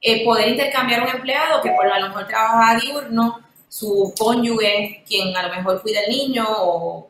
eh, 0.02 0.26
poder 0.26 0.48
intercambiar 0.50 1.04
un 1.04 1.10
empleado 1.10 1.62
que 1.62 1.70
por 1.72 1.86
lo 1.86 2.08
mejor 2.08 2.28
trabaja 2.28 2.80
diurno 2.80 3.47
su 3.70 4.14
cónyuge 4.18 5.04
quien 5.08 5.36
a 5.36 5.48
lo 5.48 5.56
mejor 5.56 5.82
cuida 5.82 6.00
al 6.00 6.10
niño 6.10 6.46
o, 6.48 7.10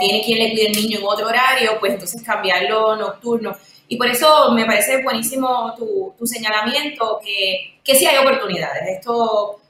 tiene 0.00 0.22
quien 0.24 0.38
le 0.38 0.50
cuide 0.50 0.66
el 0.68 0.72
niño 0.72 0.98
en 0.98 1.04
otro 1.04 1.26
horario, 1.26 1.78
pues 1.78 1.92
entonces 1.92 2.22
cambiarlo 2.22 2.96
nocturno. 2.96 3.56
Y 3.88 3.96
por 3.96 4.08
eso 4.08 4.50
me 4.52 4.64
parece 4.64 5.02
buenísimo 5.02 5.74
tu, 5.76 6.26
señalamiento, 6.26 7.20
que, 7.24 7.78
que 7.84 7.94
sí 7.94 8.06
hay 8.06 8.16
oportunidades. 8.16 8.98
Esto 8.98 9.60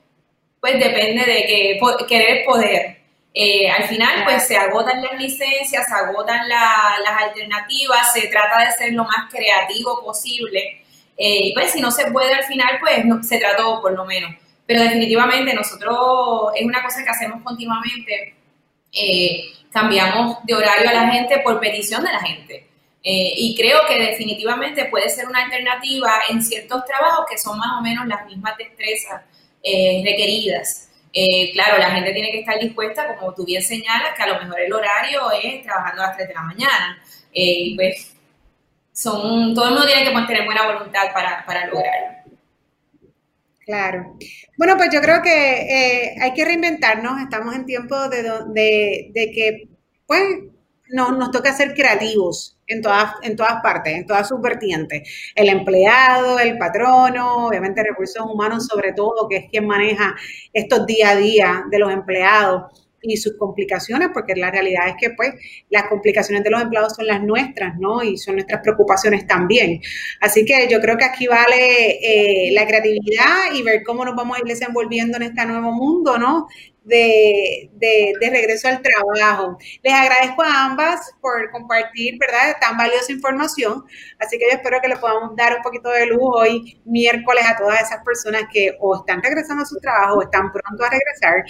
pues 0.61 0.79
depende 0.79 1.25
de 1.25 1.45
que 1.45 1.81
querer 2.09 2.45
poder. 2.47 2.97
Eh, 3.35 3.69
al 3.69 3.85
final 3.85 4.25
pues 4.25 4.47
se 4.47 4.57
agotan 4.57 5.03
las 5.03 5.21
licencias, 5.21 5.87
se 5.87 5.95
agotan 5.95 6.49
las 6.49 7.23
alternativas, 7.23 8.13
se 8.15 8.29
trata 8.29 8.65
de 8.65 8.73
ser 8.73 8.93
lo 8.95 9.05
más 9.05 9.31
creativo 9.31 10.03
posible. 10.03 10.83
Eh, 11.19 11.49
y 11.49 11.53
pues 11.53 11.73
si 11.73 11.81
no 11.81 11.91
se 11.91 12.11
puede 12.11 12.33
al 12.33 12.45
final, 12.45 12.79
pues 12.81 13.05
no, 13.05 13.23
se 13.23 13.39
trató 13.39 13.81
por 13.83 13.93
lo 13.93 14.07
menos 14.07 14.35
pero 14.67 14.83
definitivamente 14.83 15.55
nosotros 15.55 15.97
es 16.57 16.67
una 16.67 16.83
cosa 16.83 17.05
que 17.05 17.11
hacemos 17.11 17.43
continuamente, 17.43 18.35
eh, 18.93 19.45
cambiamos 19.71 20.39
de 20.45 20.55
horario 20.55 20.91
a 20.91 20.93
la 20.93 21.11
gente 21.13 21.39
por 21.39 21.61
petición 21.61 22.05
de 22.05 22.13
la 22.13 22.21
gente. 22.21 22.67
Eh, 23.03 23.35
y 23.37 23.57
creo 23.57 23.81
que 23.87 24.01
definitivamente 24.01 24.87
puede 24.87 25.09
ser 25.09 25.27
una 25.29 25.45
alternativa 25.45 26.13
en 26.29 26.43
ciertos 26.43 26.85
trabajos 26.85 27.27
que 27.31 27.39
son 27.39 27.57
más 27.57 27.79
o 27.79 27.83
menos 27.83 28.05
las 28.07 28.27
mismas 28.27 28.57
destrezas 28.59 29.23
eh, 29.63 30.03
requeridas. 30.05 30.91
claro, 31.55 31.79
la 31.79 31.91
gente 31.93 32.13
tiene 32.13 32.31
que 32.31 32.41
estar 32.41 32.59
dispuesta, 32.59 33.17
como 33.17 33.33
tú 33.33 33.45
bien 33.45 33.63
señalas, 33.63 34.15
que 34.17 34.23
a 34.23 34.27
lo 34.27 34.41
mejor 34.41 34.61
el 34.61 34.73
horario 34.73 35.31
es 35.43 35.63
trabajando 35.63 36.03
a 36.03 36.07
las 36.09 36.17
3 36.17 36.29
de 36.29 36.35
la 36.35 36.43
mañana. 36.43 37.03
pues 37.77 38.17
son, 38.93 39.55
todo 39.55 39.67
el 39.67 39.71
mundo 39.73 39.87
tiene 39.87 40.05
que 40.05 40.27
tener 40.27 40.45
buena 40.45 40.67
voluntad 40.67 41.13
para, 41.15 41.45
para 41.47 41.67
lograrlo. 41.67 42.16
Claro. 43.67 44.17
Bueno, 44.57 44.77
pues 44.77 44.91
yo 44.93 45.01
creo 45.01 45.21
que 45.23 45.31
eh, 45.33 46.15
hay 46.21 46.33
que 46.35 46.45
reinventarnos. 46.45 47.21
Estamos 47.21 47.55
en 47.57 47.67
tiempo 47.67 48.09
de, 48.09 48.23
de, 48.23 49.11
de 49.13 49.31
que, 49.33 49.69
pues, 50.07 50.23
no, 50.91 51.11
nos 51.11 51.33
toca 51.33 51.53
ser 51.53 51.75
creativos 51.75 52.57
en 52.69 52.81
todas, 52.81 53.15
en 53.23 53.35
todas 53.35 53.61
partes, 53.63 53.93
en 53.95 54.07
todas 54.07 54.29
sus 54.29 54.41
vertientes. 54.41 55.33
El 55.35 55.49
empleado, 55.49 56.39
el 56.39 56.57
patrono, 56.59 57.49
obviamente 57.49 57.83
recursos 57.83 58.25
humanos 58.25 58.67
sobre 58.69 58.93
todo, 58.93 59.29
que 59.29 59.37
es 59.39 59.45
quien 59.51 59.67
maneja 59.67 60.15
estos 60.53 60.87
día 60.87 61.11
a 61.11 61.17
día 61.17 61.65
de 61.69 61.79
los 61.81 61.91
empleados 61.93 62.86
y 63.13 63.17
sus 63.17 63.37
complicaciones, 63.37 64.09
porque 64.13 64.35
la 64.37 64.51
realidad 64.51 64.89
es 64.89 64.95
que 65.01 65.11
pues 65.11 65.35
las 65.71 65.85
complicaciones 65.85 66.45
de 66.45 66.51
los 66.51 66.63
empleados 66.63 66.95
son 66.95 67.07
las 67.07 67.23
nuestras, 67.23 67.79
¿no? 67.79 68.03
Y 68.03 68.17
son 68.17 68.37
nuestras 68.37 68.61
preocupaciones 68.63 69.27
también. 69.27 69.81
Así 70.21 70.45
que 70.45 70.69
yo 70.69 70.81
creo 70.81 70.97
que 70.97 71.05
aquí 71.05 71.27
vale 71.27 71.99
eh, 72.03 72.53
la 72.53 72.67
creatividad 72.67 73.53
y 73.55 73.63
ver 73.63 73.83
cómo 73.85 74.05
nos 74.05 74.15
vamos 74.15 74.37
a 74.37 74.41
ir 74.41 74.47
desenvolviendo 74.47 75.17
en 75.17 75.25
este 75.25 75.47
nuevo 75.47 75.73
mundo, 75.73 76.19
¿no? 76.19 76.47
de, 76.87 77.69
de, 77.75 78.31
regreso 78.31 78.69
al 78.69 78.81
trabajo. 78.81 79.59
Les 79.83 79.93
agradezco 79.93 80.43
a 80.43 80.65
ambas 80.67 81.13
por 81.21 81.51
compartir, 81.51 82.17
¿verdad?, 82.19 82.57
tan 82.61 82.77
valiosa 82.77 83.13
información. 83.13 83.85
Así 84.19 84.39
que 84.39 84.45
yo 84.49 84.57
espero 84.57 84.81
que 84.81 84.89
le 84.89 84.97
podamos 84.97 85.35
dar 85.37 85.57
un 85.57 85.63
poquito 85.63 85.91
de 85.91 86.07
luz 86.07 86.21
hoy, 86.23 86.81
miércoles, 86.85 87.45
a 87.47 87.57
todas 87.57 87.83
esas 87.83 88.05
personas 88.05 88.45
que 88.53 88.77
o 88.81 88.97
están 88.97 89.23
regresando 89.23 89.65
a 89.65 89.67
su 89.67 89.79
trabajo 89.81 90.19
o 90.19 90.23
están 90.23 90.53
pronto 90.53 90.85
a 90.85 90.91
regresar 90.91 91.45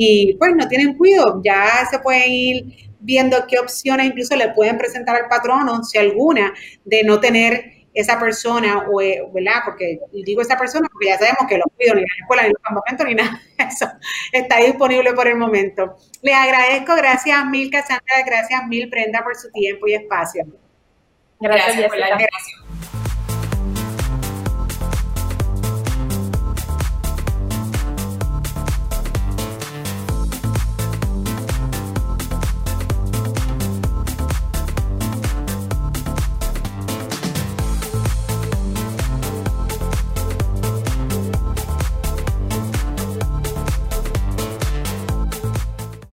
y 0.00 0.34
pues 0.34 0.54
no 0.54 0.68
tienen 0.68 0.96
cuidado. 0.96 1.40
Ya 1.44 1.84
se 1.90 1.98
pueden 1.98 2.30
ir 2.30 2.88
viendo 3.00 3.36
qué 3.48 3.58
opciones 3.58 4.06
incluso 4.06 4.36
le 4.36 4.50
pueden 4.50 4.78
presentar 4.78 5.16
al 5.16 5.28
patrono, 5.28 5.82
si 5.82 5.98
alguna, 5.98 6.54
de 6.84 7.02
no 7.02 7.18
tener 7.18 7.88
esa 7.92 8.16
persona, 8.20 8.86
o, 8.88 9.00
eh, 9.00 9.20
¿verdad? 9.34 9.62
Porque 9.64 9.98
digo 10.12 10.40
esa 10.40 10.56
persona 10.56 10.88
porque 10.92 11.08
ya 11.08 11.18
sabemos 11.18 11.48
que 11.48 11.58
los 11.58 11.66
cuido 11.76 11.96
ni 11.96 12.02
en 12.02 12.06
la 12.06 12.22
escuela, 12.22 12.42
ni 12.42 12.46
en 12.46 12.54
los 12.54 12.62
campamentos, 12.62 13.06
ni 13.08 13.14
nada. 13.16 13.42
Eso 13.58 13.86
está 14.30 14.58
disponible 14.58 15.12
por 15.14 15.26
el 15.26 15.34
momento. 15.34 15.96
Les 16.22 16.34
agradezco, 16.36 16.94
gracias 16.94 17.44
mil 17.46 17.68
Cassandra, 17.68 18.22
gracias 18.24 18.68
mil 18.68 18.88
Prenda 18.88 19.24
por 19.24 19.34
su 19.34 19.50
tiempo 19.50 19.88
y 19.88 19.94
espacio. 19.94 20.46
Gracias, 21.40 21.66
gracias 21.66 21.88
por 21.88 21.98
la 21.98 22.10
invitación. 22.10 22.67